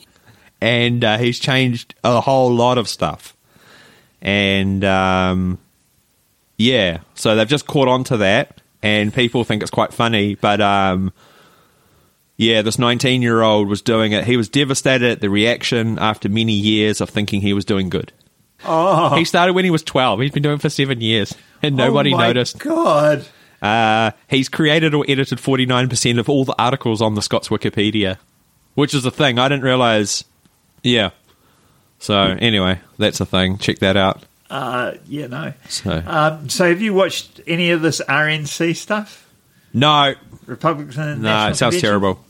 And 0.60 1.04
uh, 1.04 1.18
he's 1.18 1.38
changed 1.38 1.94
a 2.02 2.20
whole 2.20 2.52
lot 2.52 2.78
of 2.78 2.88
stuff. 2.88 3.35
And 4.22 4.82
um, 4.84 5.58
yeah, 6.56 7.00
so 7.14 7.36
they've 7.36 7.48
just 7.48 7.66
caught 7.66 7.88
on 7.88 8.04
to 8.04 8.18
that, 8.18 8.60
and 8.82 9.12
people 9.12 9.44
think 9.44 9.62
it's 9.62 9.70
quite 9.70 9.92
funny. 9.92 10.34
But 10.34 10.60
um, 10.60 11.12
yeah, 12.36 12.62
this 12.62 12.78
19 12.78 13.22
year 13.22 13.42
old 13.42 13.68
was 13.68 13.82
doing 13.82 14.12
it. 14.12 14.24
He 14.24 14.36
was 14.36 14.48
devastated 14.48 15.10
at 15.10 15.20
the 15.20 15.30
reaction 15.30 15.98
after 15.98 16.28
many 16.28 16.52
years 16.52 17.00
of 17.00 17.10
thinking 17.10 17.40
he 17.40 17.52
was 17.52 17.64
doing 17.64 17.88
good. 17.88 18.12
Oh, 18.64 19.14
He 19.16 19.24
started 19.24 19.52
when 19.52 19.64
he 19.64 19.70
was 19.70 19.82
12. 19.82 20.20
He's 20.20 20.30
been 20.30 20.42
doing 20.42 20.56
it 20.56 20.62
for 20.62 20.70
seven 20.70 21.00
years, 21.00 21.34
and 21.62 21.76
nobody 21.76 22.14
oh 22.14 22.18
noticed. 22.18 22.58
God. 22.58 23.26
Uh, 23.60 24.10
he's 24.28 24.48
created 24.48 24.94
or 24.94 25.04
edited 25.08 25.38
49% 25.38 26.18
of 26.18 26.28
all 26.28 26.44
the 26.44 26.54
articles 26.58 27.00
on 27.00 27.14
the 27.14 27.22
Scots 27.22 27.48
Wikipedia, 27.48 28.18
which 28.74 28.94
is 28.94 29.04
a 29.04 29.10
thing. 29.10 29.38
I 29.38 29.48
didn't 29.48 29.64
realize. 29.64 30.24
Yeah. 30.82 31.10
So, 32.06 32.36
anyway, 32.38 32.78
that's 32.98 33.20
a 33.20 33.26
thing. 33.26 33.58
Check 33.58 33.80
that 33.80 33.96
out. 33.96 34.22
Uh, 34.48 34.92
yeah, 35.08 35.26
no. 35.26 35.52
So, 35.68 36.00
Um, 36.06 36.48
so, 36.48 36.68
have 36.68 36.80
you 36.80 36.94
watched 36.94 37.40
any 37.48 37.72
of 37.72 37.82
this 37.82 38.00
RNC 38.08 38.76
stuff? 38.76 39.28
no, 39.74 40.14
Republican. 40.46 41.20
no, 41.22 41.28
National 41.28 41.50
it 41.50 41.54
sounds 41.56 41.58
Convention? 41.58 41.80
terrible. 41.80 42.24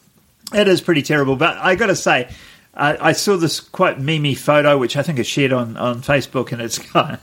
It 0.55 0.67
is 0.69 0.81
pretty 0.81 1.03
terrible, 1.03 1.37
but 1.37 1.59
I 1.59 1.75
got 1.75 1.89
to 1.89 1.97
say, 1.97 2.31
uh, 2.77 2.97
I 3.01 3.13
saw 3.13 3.37
this 3.39 3.59
quite 3.61 3.99
memey 3.99 4.37
photo, 4.37 4.77
which 4.77 4.97
I 4.99 5.03
think 5.03 5.19
is 5.19 5.27
shared 5.27 5.53
on, 5.53 5.77
on 5.79 6.03
Facebook, 6.03 6.53
and 6.53 6.61
it's 6.61 6.79
got, 6.93 7.21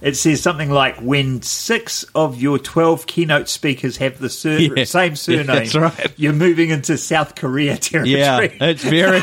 it 0.00 0.16
says 0.16 0.40
something 0.42 0.70
like, 0.70 0.96
"When 1.00 1.42
six 1.42 2.04
of 2.14 2.40
your 2.40 2.58
twelve 2.58 3.06
keynote 3.06 3.48
speakers 3.50 3.98
have 3.98 4.18
the 4.18 4.30
sur- 4.30 4.58
Yeah. 4.58 4.84
same 4.84 5.10
Yeah, 5.10 5.14
surname, 5.16 5.46
that's 5.46 5.74
right. 5.74 6.12
you're 6.16 6.32
moving 6.32 6.70
into 6.70 6.96
South 6.96 7.34
Korea 7.34 7.76
territory." 7.78 8.18
Yeah, 8.18 8.40
it's 8.40 8.82
very, 8.82 9.20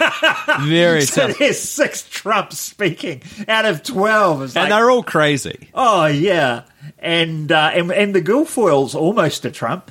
very 0.68 1.02
so 1.02 1.28
tough. 1.28 1.38
there's 1.40 1.60
six 1.60 2.08
Trumps 2.10 2.60
speaking 2.60 3.24
out 3.48 3.66
of 3.66 3.82
twelve. 3.82 4.42
And 4.42 4.56
like, 4.56 4.70
they're 4.70 4.92
all 4.92 5.04
crazy. 5.04 5.70
Oh 5.74 6.06
yeah, 6.06 6.64
and 7.00 7.52
uh, 7.52 7.72
and 7.74 7.92
and 7.92 8.14
the 8.14 8.22
Guilfoyle's 8.22 8.94
almost 8.94 9.46
a 9.46 9.52
Trump 9.52 9.90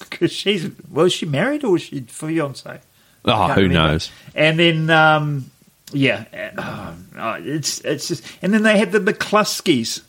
because 0.00 0.32
she's 0.32 0.70
well, 0.90 1.06
is 1.06 1.12
she 1.12 1.26
married 1.26 1.62
or 1.64 1.76
is 1.76 1.82
she 1.82 2.00
fiance? 2.00 2.80
Oh, 3.26 3.48
who 3.48 3.62
remember. 3.62 3.74
knows? 3.92 4.10
And 4.34 4.58
then 4.58 4.90
um, 4.90 5.50
yeah, 5.92 6.24
uh, 6.58 6.94
oh, 7.18 7.42
it's 7.44 7.80
it's 7.80 8.08
just 8.08 8.24
and 8.42 8.52
then 8.54 8.62
they 8.62 8.78
had 8.78 8.92
the 8.92 9.00
McCloskeys. 9.00 10.02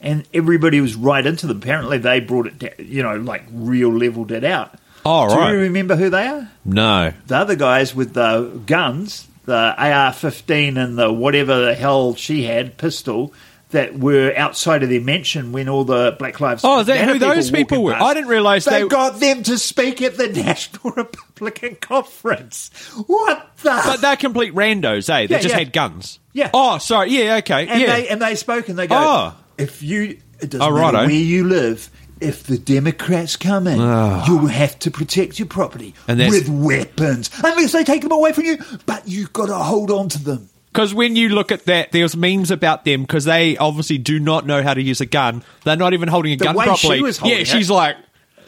And 0.00 0.24
everybody 0.32 0.80
was 0.80 0.94
right 0.94 1.26
into 1.26 1.48
them. 1.48 1.56
Apparently, 1.56 1.98
they 1.98 2.20
brought 2.20 2.46
it, 2.46 2.58
down, 2.60 2.70
you 2.78 3.02
know, 3.02 3.16
like 3.16 3.42
real 3.52 3.88
leveled 3.92 4.30
it 4.30 4.44
out. 4.44 4.74
Oh, 5.04 5.28
Do 5.28 5.34
right. 5.34 5.50
you 5.52 5.58
remember 5.58 5.96
who 5.96 6.08
they 6.08 6.24
are? 6.24 6.48
No. 6.64 7.12
the 7.26 7.36
other 7.36 7.56
guys 7.56 7.96
with 7.96 8.14
the 8.14 8.60
guns, 8.64 9.26
the 9.44 9.74
AR-15 9.76 10.76
and 10.78 10.96
the 10.96 11.12
whatever 11.12 11.64
the 11.64 11.74
hell 11.74 12.14
she 12.14 12.44
had 12.44 12.76
pistol 12.76 13.32
that 13.70 13.98
were 13.98 14.32
outside 14.36 14.82
of 14.82 14.88
their 14.88 15.00
mansion 15.00 15.52
when 15.52 15.68
all 15.68 15.84
the 15.84 16.16
Black 16.18 16.40
Lives 16.40 16.62
Oh, 16.64 16.80
is 16.80 16.86
that 16.86 16.94
Matter 17.06 17.12
who 17.12 17.18
those 17.18 17.50
people 17.50 17.82
were? 17.82 17.92
past. 17.92 18.04
I 18.04 18.14
didn't 18.14 18.30
realise 18.30 18.64
they, 18.64 18.82
they- 18.82 18.88
got 18.88 19.20
them 19.20 19.42
to 19.42 19.58
speak 19.58 20.00
at 20.02 20.16
the 20.16 20.28
National 20.32 20.92
Republican 20.92 21.76
Conference. 21.80 22.70
What 23.06 23.56
the? 23.62 23.70
But 23.84 24.00
they're 24.00 24.16
complete 24.16 24.54
randos, 24.54 25.10
eh? 25.10 25.26
They 25.26 25.34
Yeah, 25.34 25.40
just 25.40 25.52
yeah. 25.54 25.58
had 25.58 25.72
guns. 25.72 26.18
Yeah. 26.32 26.50
Oh, 26.54 26.78
sorry. 26.78 27.10
Yeah, 27.10 27.36
okay. 27.36 27.66
and 27.68 27.80
yeah. 27.80 27.86
they 27.88 28.08
and 28.08 28.22
they 28.22 28.34
spoke 28.36 28.68
and 28.68 28.78
they 28.78 28.86
go, 28.86 28.96
Oh. 28.98 29.36
if 29.58 29.82
you 29.82 30.18
it 30.40 30.50
doesn't 30.50 30.62
Oh, 30.62 30.70
matter 30.74 30.96
righto. 30.96 31.06
where 31.06 31.10
you 31.10 31.44
live. 31.44 31.90
If 32.20 32.44
the 32.44 32.58
Democrats 32.58 33.36
come 33.36 33.68
in, 33.68 33.78
you'll 33.78 34.46
have 34.48 34.76
to 34.80 34.90
protect 34.90 35.38
your 35.38 35.46
property 35.46 35.94
with 36.08 36.48
weapons, 36.48 37.30
unless 37.44 37.70
they 37.70 37.84
take 37.84 38.02
them 38.02 38.10
away 38.10 38.32
from 38.32 38.42
you. 38.44 38.58
But 38.86 39.06
you've 39.06 39.32
got 39.32 39.46
to 39.46 39.54
hold 39.54 39.92
on 39.92 40.08
to 40.08 40.18
them. 40.24 40.48
Because 40.78 40.94
when 40.94 41.16
you 41.16 41.30
look 41.30 41.50
at 41.50 41.64
that, 41.64 41.90
there's 41.90 42.14
memes 42.14 42.52
about 42.52 42.84
them 42.84 43.00
because 43.00 43.24
they 43.24 43.56
obviously 43.56 43.98
do 43.98 44.20
not 44.20 44.46
know 44.46 44.62
how 44.62 44.74
to 44.74 44.80
use 44.80 45.00
a 45.00 45.06
gun. 45.06 45.42
They're 45.64 45.74
not 45.74 45.92
even 45.92 46.06
holding 46.06 46.34
a 46.34 46.36
The 46.36 46.44
gun 46.44 46.54
she 46.54 46.62
properly. 46.62 47.02
was 47.02 47.18
holding 47.18 47.36
yeah, 47.36 47.42
it. 47.42 47.48
she's 47.48 47.68
like, 47.68 47.96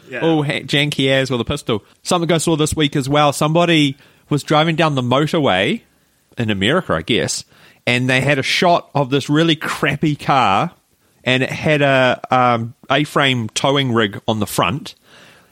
Yeah. 0.09 0.21
oh, 0.21 0.41
janky 0.41 1.11
ass 1.11 1.29
with 1.29 1.41
a 1.41 1.43
pistol. 1.43 1.83
Something 2.03 2.31
I 2.31 2.37
saw 2.37 2.55
this 2.55 2.73
week 2.73 2.95
as 2.95 3.09
well. 3.09 3.33
Somebody 3.33 3.97
was 4.29 4.43
driving 4.43 4.77
down 4.77 4.95
the 4.95 5.01
motorway 5.01 5.81
in 6.37 6.49
America, 6.49 6.93
I 6.93 7.01
guess, 7.01 7.43
and 7.85 8.09
they 8.09 8.21
had 8.21 8.39
a 8.39 8.43
shot 8.43 8.89
of 8.95 9.09
this 9.09 9.29
really 9.29 9.57
crappy 9.57 10.15
car, 10.15 10.71
and 11.25 11.43
it 11.43 11.49
had 11.49 11.81
a 11.81 12.21
um, 12.31 12.75
A-frame 12.89 13.49
towing 13.49 13.91
rig 13.91 14.21
on 14.25 14.39
the 14.39 14.47
front. 14.47 14.95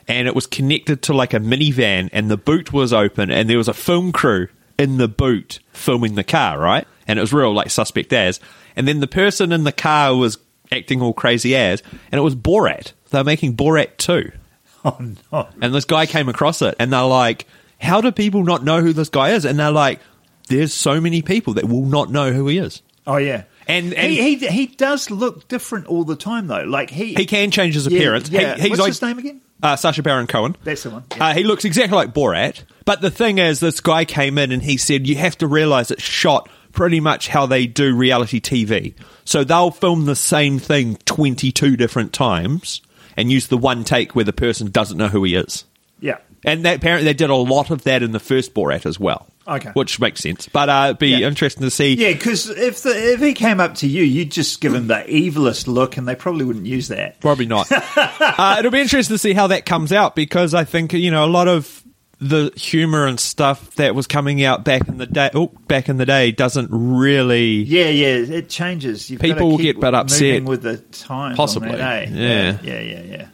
And 0.07 0.29
it 0.29 0.33
was 0.33 0.47
connected 0.47 1.01
to 1.03 1.13
like 1.13 1.33
a 1.33 1.41
minivan, 1.41 2.07
and 2.13 2.31
the 2.31 2.37
boot 2.37 2.71
was 2.71 2.93
open, 2.93 3.31
and 3.31 3.49
there 3.49 3.57
was 3.57 3.67
a 3.67 3.73
film 3.73 4.13
crew 4.13 4.47
in 4.79 4.97
the 4.97 5.07
boot 5.07 5.59
filming 5.73 6.15
the 6.15 6.23
car, 6.23 6.57
right? 6.59 6.87
And 7.07 7.19
it 7.19 7.21
was 7.21 7.31
real, 7.33 7.53
like 7.53 7.69
suspect 7.69 8.11
as. 8.13 8.39
And 8.75 8.87
then 8.87 8.99
the 8.99 9.07
person 9.07 9.51
in 9.51 9.63
the 9.65 9.71
car 9.71 10.15
was 10.15 10.37
acting 10.71 11.01
all 11.01 11.13
crazy 11.13 11.55
as, 11.55 11.83
and 12.11 12.17
it 12.17 12.23
was 12.23 12.35
Borat. 12.35 12.93
They're 13.11 13.23
making 13.23 13.55
Borat 13.57 13.97
2. 13.97 14.31
Oh 14.85 14.97
no! 15.33 15.49
And 15.61 15.75
this 15.75 15.83
guy 15.83 16.05
came 16.05 16.29
across 16.29 16.61
it, 16.61 16.73
and 16.79 16.93
they're 16.93 17.03
like, 17.03 17.45
"How 17.81 17.99
do 17.99 18.13
people 18.13 18.45
not 18.45 18.63
know 18.63 18.79
who 18.79 18.93
this 18.93 19.09
guy 19.09 19.31
is?" 19.31 19.43
And 19.43 19.59
they're 19.59 19.71
like, 19.73 19.99
"There's 20.47 20.73
so 20.73 21.01
many 21.01 21.21
people 21.21 21.55
that 21.55 21.67
will 21.67 21.83
not 21.85 22.09
know 22.09 22.31
who 22.31 22.47
he 22.47 22.59
is." 22.59 22.81
Oh 23.05 23.17
yeah, 23.17 23.43
And- 23.67 23.93
and- 23.93 24.09
he, 24.09 24.35
he 24.35 24.47
he 24.47 24.67
does 24.67 25.11
look 25.11 25.49
different 25.49 25.87
all 25.87 26.05
the 26.05 26.15
time 26.15 26.47
though. 26.47 26.63
Like 26.63 26.91
he 26.91 27.13
He 27.13 27.25
can 27.25 27.51
change 27.51 27.73
his 27.73 27.87
Yeah, 27.87 27.97
appearance. 27.97 28.29
Yeah, 28.29 28.55
He, 28.55 28.61
he's 28.61 28.69
what's 28.69 28.79
like, 28.79 28.87
his 28.91 29.01
name 29.01 29.19
again? 29.19 29.41
Uh, 29.62 29.76
Sacha 29.76 30.02
Baron 30.02 30.28
Cohen. 30.28 30.56
That's 30.63 30.84
the 30.84 30.89
one. 30.91 31.04
Yeah. 31.15 31.28
Uh, 31.28 31.34
he 31.34 31.43
looks 31.43 31.65
exactly 31.65 31.95
like 31.95 32.13
Borat. 32.13 32.63
But 32.86 33.02
the 33.02 33.12
thing 33.12 33.38
is, 33.39 33.60
this 33.60 33.82
guy 33.82 34.06
came 34.06 34.38
in 34.38 34.52
and 34.52 34.63
he 34.63 34.78
said, 34.78 35.06
you 35.08 35.15
have 35.15 35.38
to 35.39 35.48
realize 35.48 35.91
it's 35.91 36.02
shot 36.02 36.50
pretty 36.72 37.00
much 37.00 37.28
how 37.28 37.45
they 37.45 37.67
do 37.67 37.95
reality 37.95 38.39
TV. 38.39 38.93
So 39.26 39.43
they'll 39.43 39.72
film 39.72 40.06
the 40.06 40.15
same 40.15 40.60
thing 40.60 40.95
22 41.06 41.76
different 41.76 42.13
times 42.13 42.82
and 43.17 43.32
use 43.32 43.48
the 43.48 43.58
one 43.58 43.84
take 43.84 44.15
where 44.15 44.26
the 44.26 44.34
person 44.34 44.72
doesn't 44.72 44.98
know 44.98 45.08
who 45.10 45.24
he 45.24 45.36
is. 45.36 45.65
yeah. 46.00 46.17
And 46.45 46.63
that, 46.63 46.78
apparently 46.78 47.04
they 47.04 47.13
did 47.13 47.30
a 47.30 47.36
lot 47.36 47.69
of 47.69 47.84
that 47.84 48.02
in 48.02 48.12
the 48.13 48.19
first 48.19 48.54
Borat 48.54 48.86
as 48.86 48.98
well. 48.98 49.28
Okay. 49.55 49.69
Which 49.73 49.99
makes 49.99 50.21
sense. 50.21 50.47
But 50.47 50.69
uh, 50.69 50.83
it'd 50.89 50.99
be 50.99 51.09
Yeah. 51.09 51.27
interesting 51.27 51.63
to 51.63 51.71
see. 51.71 51.95
Yeah, 51.95 52.13
because 52.13 52.49
if 52.49 52.83
the, 52.83 52.91
if 53.13 53.19
he 53.19 53.33
came 53.33 53.59
up 53.59 53.75
to 53.75 53.88
you, 53.88 54.03
you'd 54.03 54.31
just 54.31 54.62
give 54.62 54.73
him 54.73 54.88
the 54.88 55.03
evilest 55.07 55.67
look, 55.67 55.97
and 55.97 56.07
they 56.07 56.15
probably 56.15 56.45
wouldn't 56.45 56.65
use 56.65 56.88
that. 56.89 57.19
Probably 57.19 57.45
not. 57.45 57.67
uh, 57.95 58.55
it'll 58.59 58.71
be 58.71 58.81
interesting 58.81 59.13
to 59.13 59.17
see 59.17 59.33
how 59.33 59.47
that 59.47 59.65
comes 59.65 59.91
out 59.91 60.15
because 60.15 60.53
I 60.53 60.63
think 60.63 60.93
you 60.93 61.12
know 61.12 61.25
a 61.25 61.27
lot 61.27 61.47
of 61.47 61.83
the 62.21 62.51
humor 62.57 63.07
and 63.07 63.19
stuff 63.19 63.75
that 63.75 63.95
was 63.95 64.05
coming 64.05 64.43
out 64.43 64.65
back 64.65 64.88
in 64.88 64.97
the 64.97 65.05
day. 65.05 65.29
Oh, 65.33 65.47
back 65.67 65.88
in 65.89 65.97
the 65.97 66.05
day 66.05 66.31
doesn't 66.31 66.69
really. 66.71 67.63
Yeah, 67.63 67.89
yeah, 67.89 68.07
it 68.38 68.49
changes. 68.49 69.09
You've 69.09 69.21
People 69.21 69.51
will 69.51 69.57
get 69.57 69.77
a 69.77 69.79
bit 69.79 69.93
upset. 69.93 70.43
with 70.43 70.62
the 70.63 70.77
time 70.77 71.35
Possibly. 71.35 71.75
That, 71.77 72.07
eh? 72.07 72.12
Yeah. 72.12 72.57
yeah, 72.62 72.79
yeah, 72.79 73.01
yeah. 73.03 73.27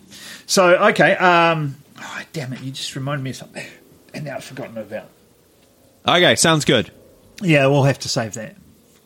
So 0.45 0.75
okay, 0.89 1.15
um, 1.15 1.75
oh, 1.99 2.21
damn 2.31 2.53
it, 2.53 2.61
you 2.61 2.71
just 2.71 2.95
reminded 2.95 3.23
me 3.23 3.31
of 3.31 3.35
something, 3.35 3.65
and 4.13 4.25
now 4.25 4.35
I've 4.35 4.43
forgotten 4.43 4.77
about. 4.77 5.09
Okay, 6.07 6.35
sounds 6.35 6.65
good. 6.65 6.91
Yeah, 7.41 7.67
we'll 7.67 7.83
have 7.83 7.99
to 7.99 8.09
save 8.09 8.35
that. 8.35 8.55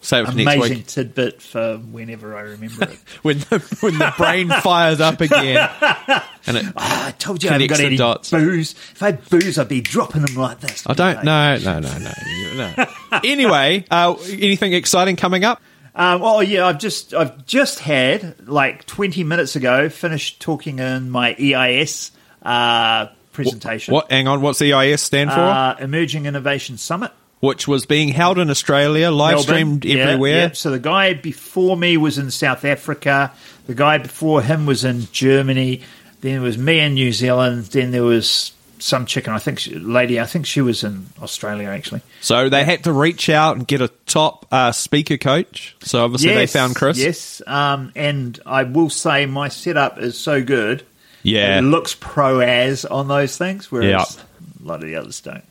Save 0.02 0.26
it 0.26 0.32
for 0.32 0.38
next 0.38 0.56
Amazing 0.56 0.78
week 0.78 0.88
tidbit 0.88 1.42
for 1.42 1.78
whenever 1.78 2.38
I 2.38 2.42
remember 2.42 2.86
it. 2.86 3.00
when 3.22 3.40
the 3.40 3.60
when 3.82 3.98
the 3.98 4.14
brain 4.18 4.48
fires 4.50 5.02
up 5.02 5.20
again. 5.22 5.70
And 6.48 6.56
it, 6.58 6.66
Ah, 6.78 7.08
I 7.08 7.12
told 7.12 7.44
you 7.44 7.50
I 7.50 7.54
haven't 7.54 7.68
Connects 7.68 7.78
got 7.78 7.84
the 7.84 7.86
any 7.88 7.98
dots. 7.98 8.32
booze. 8.32 8.72
If 8.72 9.04
I 9.04 9.08
had 9.08 9.30
booze, 9.30 9.60
I'd 9.60 9.68
be 9.68 9.82
dropping 9.82 10.22
them 10.24 10.36
like 10.36 10.62
this. 10.62 10.84
I 10.88 10.94
don't. 10.94 11.24
No, 11.26 11.58
no, 11.58 11.80
no, 11.80 11.98
no, 11.98 12.74
no. 12.78 12.86
Anyway, 13.24 13.86
uh, 13.92 14.16
anything 14.30 14.72
exciting 14.74 15.16
coming 15.18 15.44
up? 15.44 15.62
Um, 15.94 16.22
oh 16.24 16.40
yeah, 16.40 16.66
I've 16.66 16.80
just 16.80 17.14
I've 17.14 17.46
just 17.46 17.80
had 17.80 18.48
like 18.48 18.86
twenty 18.86 19.24
minutes 19.26 19.56
ago 19.58 19.90
finished 19.90 20.40
talking 20.40 20.80
in 20.80 21.10
my 21.10 21.36
EIS 21.36 22.12
uh, 22.42 23.08
presentation. 23.32 23.94
What? 23.94 24.12
Hang 24.12 24.28
on. 24.28 24.42
What's 24.42 24.62
EIS 24.62 25.02
stand 25.02 25.32
for? 25.32 25.40
Uh, 25.40 25.76
Emerging 25.80 26.26
Innovation 26.26 26.78
Summit. 26.78 27.12
Which 27.42 27.70
was 27.70 27.86
being 27.86 28.10
held 28.10 28.38
in 28.38 28.50
Australia, 28.50 29.12
live 29.12 29.36
Melbourne. 29.36 29.44
streamed 29.44 29.86
Yeah, 29.86 30.04
everywhere. 30.04 30.38
yeah. 30.48 30.52
So 30.52 30.72
the 30.72 30.80
guy 30.80 31.14
before 31.14 31.78
me 31.78 31.96
was 31.96 32.18
in 32.18 32.32
South 32.32 32.66
Africa. 32.66 33.32
The 33.66 33.74
guy 33.76 33.98
before 33.98 34.42
him 34.42 34.66
was 34.66 34.84
in 34.84 35.08
Germany. 35.14 35.82
Then 36.20 36.36
it 36.36 36.40
was 36.44 36.58
me 36.58 36.80
in 36.82 36.96
New 36.96 37.14
Zealand. 37.14 37.64
Then 37.68 37.92
there 37.92 38.04
was 38.04 38.52
some 38.80 39.06
chicken. 39.06 39.32
I 39.32 39.40
think 39.40 39.60
she, 39.60 39.76
lady. 39.76 40.20
I 40.20 40.26
think 40.26 40.48
she 40.48 40.60
was 40.60 40.84
in 40.84 41.06
Australia 41.22 41.70
actually. 41.70 42.02
So 42.20 42.50
they 42.50 42.66
had 42.66 42.84
to 42.84 42.92
reach 42.92 43.30
out 43.30 43.56
and 43.56 43.66
get 43.66 43.80
a 43.80 43.88
top 44.06 44.46
uh, 44.52 44.74
speaker 44.74 45.16
coach. 45.18 45.78
So 45.82 46.04
obviously 46.04 46.34
they 46.34 46.46
found 46.48 46.76
Chris. 46.76 46.98
Yes, 46.98 47.42
um, 47.48 47.94
and 47.96 48.38
I 48.46 48.64
will 48.64 48.90
say 48.90 49.26
my 49.28 49.48
setup 49.48 49.98
is 50.00 50.18
so 50.20 50.44
good. 50.44 50.84
Yeah. 51.30 51.58
it 51.60 51.62
looks 51.62 51.96
pro 52.00 52.40
as 52.40 52.86
on 52.86 53.08
those 53.08 53.38
things, 53.38 53.72
whereas 53.72 53.90
Yeah. 54.18 54.24
a 54.64 54.68
lot 54.68 54.76
of 54.84 54.90
the 54.90 54.96
others 54.96 55.22
don't. 55.22 55.44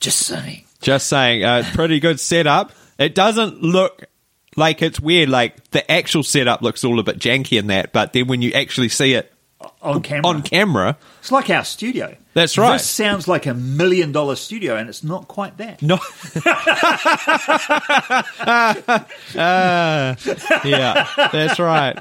Just 0.00 0.18
saying. 0.20 0.64
Just 0.80 1.06
saying, 1.08 1.44
uh, 1.44 1.62
pretty 1.74 2.00
good 2.00 2.18
setup. 2.20 2.72
It 2.98 3.14
doesn't 3.14 3.62
look 3.62 4.04
like 4.56 4.82
it's 4.82 5.00
weird. 5.00 5.28
Like 5.28 5.70
the 5.70 5.88
actual 5.90 6.22
setup 6.22 6.62
looks 6.62 6.84
all 6.84 6.98
a 6.98 7.02
bit 7.02 7.18
janky 7.18 7.58
in 7.58 7.68
that, 7.68 7.92
but 7.92 8.12
then 8.12 8.26
when 8.26 8.42
you 8.42 8.52
actually 8.52 8.88
see 8.88 9.14
it 9.14 9.32
On 9.82 10.00
camera, 10.00 10.28
on 10.28 10.42
camera, 10.42 10.96
it's 11.18 11.32
like 11.32 11.50
our 11.50 11.64
studio. 11.64 12.16
That's 12.34 12.56
right. 12.56 12.74
This 12.74 12.88
sounds 12.88 13.26
like 13.26 13.46
a 13.46 13.52
million 13.54 14.12
dollar 14.12 14.36
studio, 14.36 14.76
and 14.76 14.88
it's 14.88 15.02
not 15.02 15.26
quite 15.28 15.56
that. 15.58 15.82
no. 15.82 15.98
Uh, 19.34 20.14
yeah, 20.64 21.08
that's 21.32 21.58
right. 21.58 21.98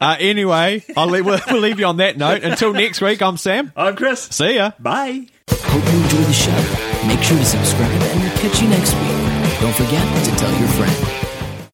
Uh, 0.00 0.16
anyway, 0.18 0.84
I'll 0.96 1.08
leave, 1.08 1.26
we'll, 1.26 1.40
we'll 1.50 1.60
leave 1.60 1.80
you 1.80 1.86
on 1.86 1.98
that 1.98 2.16
note. 2.16 2.42
Until 2.42 2.72
next 2.72 3.00
week, 3.00 3.20
I'm 3.20 3.36
Sam. 3.36 3.72
I'm 3.76 3.96
Chris. 3.96 4.22
See 4.22 4.54
ya. 4.56 4.72
Bye. 4.78 5.26
Hope 5.50 5.84
you 5.92 6.02
enjoyed 6.02 6.26
the 6.26 6.32
show. 6.32 7.06
Make 7.06 7.22
sure 7.22 7.38
to 7.38 7.44
subscribe 7.44 7.90
and 7.90 8.20
we'll 8.20 8.38
catch 8.38 8.60
you 8.62 8.68
next 8.68 8.94
week. 8.94 9.60
Don't 9.60 9.74
forget 9.74 10.24
to 10.24 10.30
tell 10.36 10.58
your 10.58 10.68
friend. 10.68 11.27